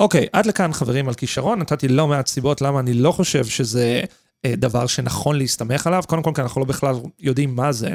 אוקיי, 0.00 0.26
עד 0.32 0.46
לכאן 0.46 0.72
חברים 0.72 1.08
על 1.08 1.14
כישרון, 1.14 1.58
נתתי 1.58 1.88
לא 1.88 2.08
מעט 2.08 2.26
סיבות 2.26 2.60
למה 2.60 2.80
אני 2.80 2.94
לא 2.94 3.12
חושב 3.12 3.44
שזה 3.44 4.02
אה, 4.44 4.54
דבר 4.56 4.86
שנכון 4.86 5.38
להסתמך 5.38 5.86
עליו, 5.86 6.02
קודם 6.06 6.22
כל 6.22 6.30
כי 6.34 6.40
אנחנו 6.40 6.60
לא 6.60 6.66
בכלל 6.66 6.94
יודעים 7.18 7.56
מה 7.56 7.72
זה. 7.72 7.94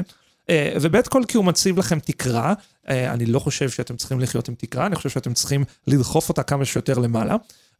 אה, 0.50 0.76
וב' 0.80 1.02
כל 1.02 1.22
כי 1.28 1.36
הוא 1.36 1.44
מציב 1.44 1.78
לכם 1.78 1.98
תקרה, 1.98 2.54
אה, 2.88 3.12
אני 3.12 3.26
לא 3.26 3.38
חושב 3.38 3.70
שאתם 3.70 3.96
צריכים 3.96 4.20
לחיות 4.20 4.48
עם 4.48 4.54
תקרה, 4.54 4.86
אני 4.86 4.96
חושב 4.96 5.10
שאתם 5.10 5.34
צריכים 5.34 5.64
לדחוף 5.86 6.28
אותה 6.28 6.42
כמה 6.42 6.64
שיותר 6.64 6.98
למעלה. 6.98 7.36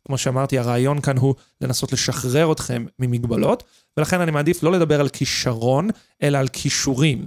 כמו 0.07 0.19
שאמרתי, 0.19 0.59
הרעיון 0.59 1.01
כאן 1.01 1.17
הוא 1.17 1.35
לנסות 1.61 1.93
לשחרר 1.93 2.53
אתכם 2.53 2.87
ממגבלות, 2.99 3.63
ולכן 3.97 4.21
אני 4.21 4.31
מעדיף 4.31 4.63
לא 4.63 4.73
לדבר 4.73 5.01
על 5.01 5.09
כישרון, 5.09 5.89
אלא 6.23 6.39
על 6.39 6.49
כישורים. 6.49 7.27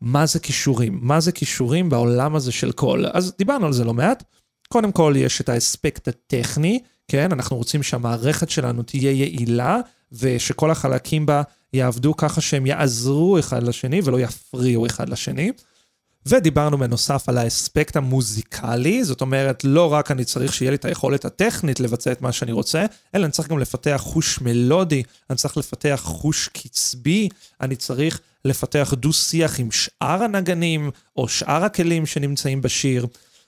מה 0.00 0.26
זה 0.26 0.38
כישורים? 0.38 0.98
מה 1.02 1.20
זה 1.20 1.32
כישורים 1.32 1.88
בעולם 1.88 2.36
הזה 2.36 2.52
של 2.52 2.72
קול? 2.72 3.06
אז 3.12 3.32
דיברנו 3.38 3.66
על 3.66 3.72
זה 3.72 3.84
לא 3.84 3.94
מעט. 3.94 4.24
קודם 4.68 4.92
כל, 4.92 5.14
יש 5.16 5.40
את 5.40 5.48
האספקט 5.48 6.08
הטכני, 6.08 6.80
כן? 7.08 7.32
אנחנו 7.32 7.56
רוצים 7.56 7.82
שהמערכת 7.82 8.50
שלנו 8.50 8.82
תהיה 8.82 9.12
יעילה, 9.12 9.80
ושכל 10.12 10.70
החלקים 10.70 11.26
בה 11.26 11.42
יעבדו 11.72 12.16
ככה 12.16 12.40
שהם 12.40 12.66
יעזרו 12.66 13.38
אחד 13.38 13.62
לשני 13.62 14.00
ולא 14.04 14.20
יפריעו 14.20 14.86
אחד 14.86 15.08
לשני. 15.08 15.52
ודיברנו 16.26 16.78
בנוסף 16.78 17.28
על 17.28 17.38
האספקט 17.38 17.96
המוזיקלי, 17.96 19.04
זאת 19.04 19.20
אומרת, 19.20 19.64
לא 19.64 19.92
רק 19.92 20.10
אני 20.10 20.24
צריך 20.24 20.54
שיהיה 20.54 20.70
לי 20.70 20.76
את 20.76 20.84
היכולת 20.84 21.24
הטכנית 21.24 21.80
לבצע 21.80 22.12
את 22.12 22.22
מה 22.22 22.32
שאני 22.32 22.52
רוצה, 22.52 22.86
אלא 23.14 23.24
אני 23.24 23.32
צריך 23.32 23.48
גם 23.48 23.58
לפתח 23.58 24.00
חוש 24.04 24.40
מלודי, 24.40 25.02
אני 25.30 25.36
צריך 25.36 25.56
לפתח 25.56 26.00
חוש 26.04 26.48
קצבי, 26.48 27.28
אני 27.60 27.76
צריך 27.76 28.20
לפתח 28.44 28.94
דו-שיח 28.96 29.60
עם 29.60 29.70
שאר 29.70 30.22
הנגנים, 30.22 30.90
או 31.16 31.28
שאר 31.28 31.64
הכלים 31.64 32.06
שנמצאים 32.06 32.62
בשיר. 32.62 33.06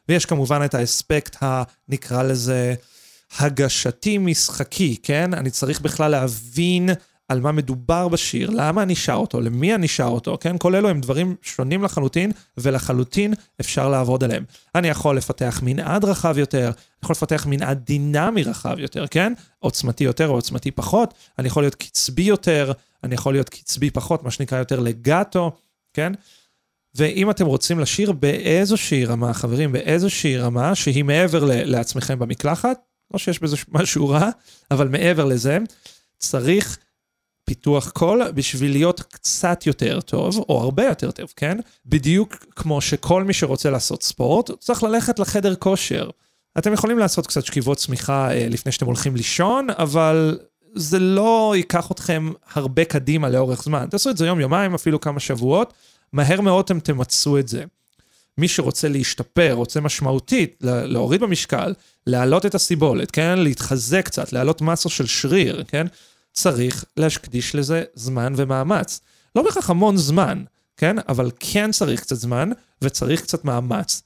ויש 0.09 0.27
כמובן 0.27 0.64
את 0.64 0.75
האספקט 0.75 1.37
הנקרא 1.40 2.23
לזה 2.23 2.75
הגשתי 3.38 4.18
משחקי, 4.18 4.96
כן? 5.02 5.34
אני 5.34 5.50
צריך 5.50 5.80
בכלל 5.80 6.10
להבין 6.10 6.90
על 7.28 7.40
מה 7.40 7.52
מדובר 7.52 8.08
בשיר, 8.08 8.50
למה 8.50 8.82
אני 8.82 8.94
שר 8.94 9.14
אותו, 9.14 9.40
למי 9.40 9.74
אני 9.74 9.88
שר 9.88 10.04
אותו, 10.04 10.38
כן? 10.40 10.58
כל 10.58 10.74
אלו 10.74 10.88
הם 10.88 11.00
דברים 11.00 11.36
שונים 11.42 11.82
לחלוטין, 11.82 12.32
ולחלוטין 12.56 13.34
אפשר 13.60 13.88
לעבוד 13.88 14.24
עליהם. 14.24 14.44
אני 14.74 14.88
יכול 14.88 15.16
לפתח 15.16 15.60
מנעד 15.62 16.04
רחב 16.04 16.38
יותר, 16.38 16.64
אני 16.64 17.02
יכול 17.02 17.12
לפתח 17.12 17.46
מנעד 17.46 17.78
דינמי 17.84 18.42
רחב 18.42 18.78
יותר, 18.78 19.06
כן? 19.06 19.32
עוצמתי 19.58 20.04
יותר 20.04 20.28
או 20.28 20.34
עוצמתי 20.34 20.70
פחות, 20.70 21.14
אני 21.38 21.46
יכול 21.48 21.62
להיות 21.62 21.74
קצבי 21.74 22.22
יותר, 22.22 22.72
אני 23.04 23.14
יכול 23.14 23.34
להיות 23.34 23.48
קצבי 23.48 23.90
פחות, 23.90 24.22
מה 24.22 24.30
שנקרא 24.30 24.58
יותר 24.58 24.80
לגאטו, 24.80 25.52
כן? 25.94 26.12
ואם 26.94 27.30
אתם 27.30 27.46
רוצים 27.46 27.80
לשיר 27.80 28.12
באיזושהי 28.12 29.04
רמה, 29.04 29.34
חברים, 29.34 29.72
באיזושהי 29.72 30.38
רמה 30.38 30.74
שהיא 30.74 31.04
מעבר 31.04 31.44
לעצמכם 31.44 32.18
במקלחת, 32.18 32.88
לא 33.12 33.18
שיש 33.18 33.38
בזה 33.38 33.57
משהו 33.68 34.09
רע, 34.09 34.31
אבל 34.71 34.88
מעבר 34.88 35.25
לזה, 35.25 35.59
צריך 36.18 36.79
פיתוח 37.44 37.90
קול 37.90 38.31
בשביל 38.31 38.71
להיות 38.73 39.01
קצת 39.01 39.66
יותר 39.66 40.01
טוב, 40.01 40.44
או 40.49 40.61
הרבה 40.61 40.85
יותר 40.85 41.11
טוב, 41.11 41.33
כן? 41.37 41.59
בדיוק 41.87 42.37
כמו 42.57 42.81
שכל 42.81 43.25
מי 43.25 43.33
שרוצה 43.33 43.71
לעשות 43.71 44.03
ספורט, 44.03 44.51
צריך 44.61 44.83
ללכת 44.83 45.18
לחדר 45.18 45.55
כושר. 45.55 46.11
אתם 46.59 46.73
יכולים 46.73 46.99
לעשות 46.99 47.27
קצת 47.27 47.44
שכיבות 47.44 47.79
צמיחה 47.79 48.31
אה, 48.33 48.47
לפני 48.51 48.73
שאתם 48.73 48.87
הולכים 48.87 49.16
לישון, 49.16 49.66
אבל 49.71 50.38
זה 50.75 50.99
לא 50.99 51.55
ייקח 51.57 51.90
אתכם 51.90 52.31
הרבה 52.53 52.85
קדימה 52.85 53.29
לאורך 53.29 53.62
זמן. 53.62 53.87
תעשו 53.90 54.11
את 54.11 54.16
זה 54.16 54.27
יום-יומיים, 54.27 54.75
אפילו 54.75 55.01
כמה 55.01 55.21
שבועות, 55.21 55.75
מהר 56.12 56.40
מאוד 56.40 56.64
אתם 56.64 56.81
תמצו 56.81 57.38
את 57.38 57.49
זה. 57.49 57.64
מי 58.38 58.48
שרוצה 58.48 58.88
להשתפר, 58.88 59.53
רוצה 59.53 59.81
משמעותית, 59.81 60.57
להוריד 60.61 61.20
במשקל, 61.20 61.74
להעלות 62.07 62.46
את 62.46 62.55
הסיבולת, 62.55 63.11
כן? 63.11 63.38
להתחזק 63.38 64.05
קצת, 64.05 64.33
להעלות 64.33 64.61
מסו 64.62 64.88
של 64.88 65.07
שריר, 65.07 65.64
כן? 65.68 65.87
צריך 66.33 66.85
להקדיש 66.96 67.55
לזה 67.55 67.85
זמן 67.94 68.33
ומאמץ. 68.37 69.01
לא 69.37 69.42
בהכרח 69.42 69.70
המון 69.70 69.96
זמן, 69.96 70.44
כן? 70.77 70.96
אבל 71.09 71.31
כן 71.40 71.72
צריך 71.72 72.01
קצת 72.01 72.16
זמן 72.16 72.51
וצריך 72.83 73.22
קצת 73.22 73.44
מאמץ. 73.44 74.03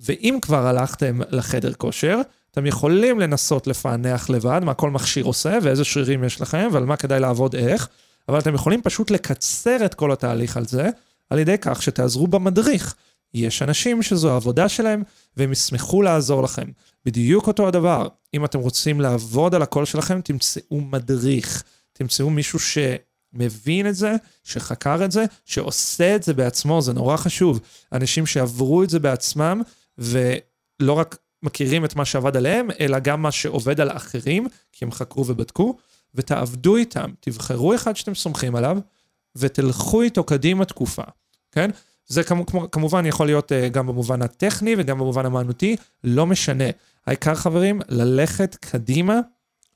ואם 0.00 0.38
כבר 0.42 0.66
הלכתם 0.66 1.20
לחדר 1.30 1.72
כושר, 1.72 2.20
אתם 2.50 2.66
יכולים 2.66 3.20
לנסות 3.20 3.66
לפענח 3.66 4.30
לבד 4.30 4.60
מה 4.64 4.74
כל 4.74 4.90
מכשיר 4.90 5.24
עושה 5.24 5.58
ואיזה 5.62 5.84
שרירים 5.84 6.24
יש 6.24 6.40
לכם 6.40 6.68
ועל 6.72 6.84
מה 6.84 6.96
כדאי 6.96 7.20
לעבוד 7.20 7.54
איך, 7.54 7.88
אבל 8.28 8.38
אתם 8.38 8.54
יכולים 8.54 8.82
פשוט 8.82 9.10
לקצר 9.10 9.84
את 9.84 9.94
כל 9.94 10.12
התהליך 10.12 10.56
על 10.56 10.66
זה, 10.66 10.88
על 11.30 11.38
ידי 11.38 11.56
כך 11.60 11.82
שתעזרו 11.82 12.26
במדריך. 12.26 12.94
יש 13.34 13.62
אנשים 13.62 14.02
שזו 14.02 14.32
העבודה 14.32 14.68
שלהם, 14.68 15.02
והם 15.36 15.52
ישמחו 15.52 16.02
לעזור 16.02 16.42
לכם. 16.42 16.66
בדיוק 17.04 17.46
אותו 17.46 17.68
הדבר, 17.68 18.08
אם 18.34 18.44
אתם 18.44 18.58
רוצים 18.58 19.00
לעבוד 19.00 19.54
על 19.54 19.62
הקול 19.62 19.84
שלכם, 19.84 20.20
תמצאו 20.20 20.80
מדריך. 20.80 21.62
תמצאו 21.92 22.30
מישהו 22.30 22.58
שמבין 22.58 23.88
את 23.88 23.94
זה, 23.94 24.14
שחקר 24.44 25.04
את 25.04 25.12
זה, 25.12 25.24
שעושה 25.44 26.16
את 26.16 26.22
זה 26.22 26.34
בעצמו, 26.34 26.82
זה 26.82 26.92
נורא 26.92 27.16
חשוב. 27.16 27.60
אנשים 27.92 28.26
שעברו 28.26 28.82
את 28.82 28.90
זה 28.90 28.98
בעצמם, 28.98 29.62
ולא 29.98 30.92
רק 30.92 31.16
מכירים 31.42 31.84
את 31.84 31.96
מה 31.96 32.04
שעבד 32.04 32.36
עליהם, 32.36 32.68
אלא 32.80 32.98
גם 32.98 33.22
מה 33.22 33.32
שעובד 33.32 33.80
על 33.80 33.90
אחרים, 33.90 34.48
כי 34.72 34.84
הם 34.84 34.92
חקרו 34.92 35.26
ובדקו, 35.26 35.76
ותעבדו 36.14 36.76
איתם, 36.76 37.10
תבחרו 37.20 37.74
אחד 37.74 37.96
שאתם 37.96 38.14
סומכים 38.14 38.56
עליו, 38.56 38.78
ותלכו 39.36 40.02
איתו 40.02 40.24
קדימה 40.24 40.64
תקופה, 40.64 41.02
כן? 41.52 41.70
זה 42.06 42.22
כמובן 42.72 43.06
יכול 43.06 43.26
להיות 43.26 43.52
אה, 43.52 43.68
גם 43.68 43.86
במובן 43.86 44.22
הטכני 44.22 44.74
וגם 44.78 44.98
במובן 44.98 45.26
המענותי, 45.26 45.76
לא 46.04 46.26
משנה. 46.26 46.64
העיקר 47.06 47.34
חברים, 47.34 47.80
ללכת 47.88 48.54
קדימה, 48.54 49.20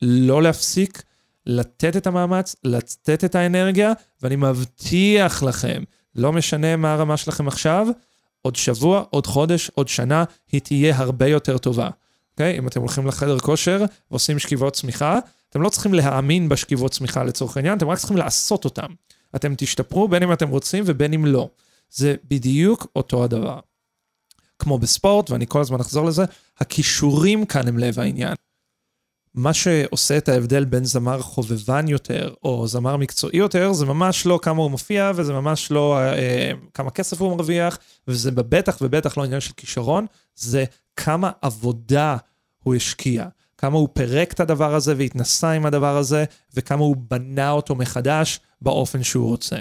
לא 0.03 0.43
להפסיק, 0.43 1.03
לתת 1.47 1.97
את 1.97 2.07
המאמץ, 2.07 2.57
לתת 2.65 3.25
את 3.25 3.35
האנרגיה, 3.35 3.93
ואני 4.23 4.37
מבטיח 4.37 5.43
לכם, 5.43 5.83
לא 6.15 6.33
משנה 6.33 6.77
מה 6.77 6.93
הרמה 6.93 7.17
שלכם 7.17 7.49
עכשיו, 7.49 7.87
עוד 8.43 8.57
שבוע, 8.57 9.05
עוד 9.11 9.27
חודש, 9.27 9.71
עוד 9.75 9.89
שנה, 9.89 10.25
היא 10.53 10.61
תהיה 10.61 10.97
הרבה 10.97 11.27
יותר 11.27 11.59
טובה. 11.59 11.89
אוקיי? 12.33 12.55
Okay? 12.55 12.59
אם 12.59 12.69
אתם 12.69 12.81
הולכים 12.81 13.07
לחדר 13.07 13.39
כושר 13.39 13.85
ועושים 14.11 14.39
שכיבות 14.39 14.75
צמיחה, 14.75 15.19
אתם 15.51 15.63
לא 15.63 15.69
צריכים 15.69 15.95
להאמין 15.95 16.49
בשכיבות 16.49 16.93
צמיחה 16.93 17.25
לצורך 17.25 17.57
העניין, 17.57 17.79
אתם 17.79 17.89
רק 17.89 17.99
צריכים 17.99 18.17
לעשות 18.17 18.65
אותם. 18.65 18.87
אתם 19.37 19.55
תשתפרו 19.57 20.09
בין 20.09 20.23
אם 20.23 20.33
אתם 20.33 20.49
רוצים 20.49 20.85
ובין 20.87 21.13
אם 21.13 21.27
לא. 21.27 21.49
זה 21.91 22.15
בדיוק 22.25 22.87
אותו 22.97 23.25
הדבר. 23.25 23.61
כמו 24.59 24.79
בספורט, 24.79 25.31
ואני 25.31 25.47
כל 25.49 25.61
הזמן 25.61 25.81
אחזור 25.81 26.07
לזה, 26.07 26.25
הכישורים 26.59 27.47
כאן 27.47 27.69
הם 27.69 27.79
לב 27.79 27.99
העניין. 27.99 28.35
מה 29.35 29.55
שעושה 29.55 30.19
את 30.19 30.29
ההבדל 30.29 30.65
בין 30.65 30.85
זמר 30.85 31.23
חובבן 31.23 31.89
יותר 31.89 32.35
או 32.45 32.67
זמר 32.67 32.97
מקצועי 32.97 33.39
יותר, 33.39 33.73
זה 33.73 33.87
ממש 33.87 34.27
לא 34.27 34.39
כמה 34.43 34.63
הוא 34.63 34.71
מופיע 34.71 35.13
וזה 35.15 35.33
ממש 35.33 35.71
לא 35.71 35.99
אה, 35.99 36.53
כמה 36.75 36.91
כסף 36.91 37.21
הוא 37.21 37.37
מרוויח, 37.37 37.79
וזה 38.09 38.31
בטח 38.31 38.79
ובטח 38.81 39.19
לא 39.19 39.25
עניין 39.25 39.41
של 39.41 39.53
כישרון, 39.57 40.07
זה 40.35 40.65
כמה 40.97 41.31
עבודה 41.43 42.17
הוא 42.63 42.75
השקיע, 42.75 43.27
כמה 43.59 43.79
הוא 43.79 43.89
פירק 43.93 44.33
את 44.33 44.41
הדבר 44.41 44.75
הזה 44.75 44.95
והתנסה 44.97 45.51
עם 45.51 45.67
הדבר 45.67 45.97
הזה, 45.97 46.25
וכמה 46.55 46.85
הוא 46.85 46.97
בנה 47.09 47.51
אותו 47.51 47.75
מחדש 47.75 48.41
באופן 48.63 49.03
שהוא 49.03 49.29
רוצה. 49.29 49.57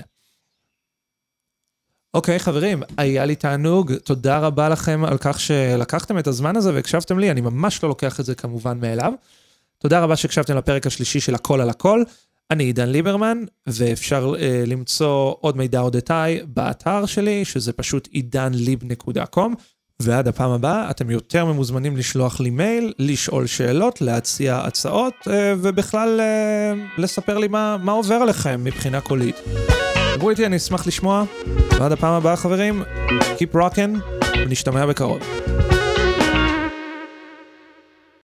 אוקיי, 2.13 2.36
okay, 2.36 2.39
חברים, 2.39 2.84
היה 2.98 3.26
לי 3.26 3.36
תענוג, 3.36 3.93
תודה 3.93 4.39
רבה 4.39 4.69
לכם 4.69 5.06
על 5.06 5.17
כך 5.17 5.39
שלקחתם 5.39 6.19
את 6.19 6.28
הזמן 6.28 6.56
הזה 6.56 6.74
והקשבתם 6.74 7.19
לי, 7.19 7.32
אני 7.32 7.41
ממש 7.41 7.84
לא 7.84 7.89
לוקח 7.89 8.19
את 8.19 8.26
זה 8.26 8.36
כמובן 8.36 8.80
מאליו. 8.80 9.13
תודה 9.78 10.00
רבה 10.00 10.15
שהקשבתם 10.15 10.58
לפרק 10.58 10.88
השלישי 10.88 11.19
של 11.19 11.36
הכל 11.36 11.62
על 11.62 11.69
הכל. 11.69 12.04
אני 12.52 12.63
עידן 12.63 12.89
ליברמן, 12.89 13.43
ואפשר 13.67 14.34
uh, 14.34 14.69
למצוא 14.69 15.34
עוד 15.39 15.58
מידע 15.58 15.80
אודותיי 15.80 16.41
באתר 16.45 17.06
שלי, 17.06 17.45
שזה 17.45 17.74
פשוט 17.74 18.08
עידנליב.com. 18.12 19.54
ועד 20.02 20.28
הפעם 20.28 20.52
הבאה, 20.52 20.89
אתם 20.89 21.10
יותר 21.10 21.45
ממוזמנים 21.45 21.98
לשלוח 21.98 22.39
לי 22.39 22.50
מייל, 22.50 22.93
לשאול 23.00 23.48
שאלות, 23.48 24.02
להציע 24.02 24.58
הצעות, 24.58 25.13
uh, 25.24 25.30
ובכלל 25.62 26.19
uh, 26.19 27.02
לספר 27.02 27.38
לי 27.38 27.48
מה, 27.48 27.78
מה 27.78 27.91
עובר 27.91 28.15
עליכם 28.15 28.63
מבחינה 28.63 29.02
קולית. 29.02 29.36
דברו 30.20 30.30
איתי, 30.30 30.46
אני 30.46 30.56
אשמח 30.58 30.88
לשמוע. 30.88 31.24
ועד 31.80 31.92
הפעם 31.92 32.14
הבאה, 32.14 32.36
חברים, 32.36 32.84
Keep 33.10 33.56
rockin', 33.56 34.16
ונשתמע 34.38 34.86
בקרוב. 34.86 35.20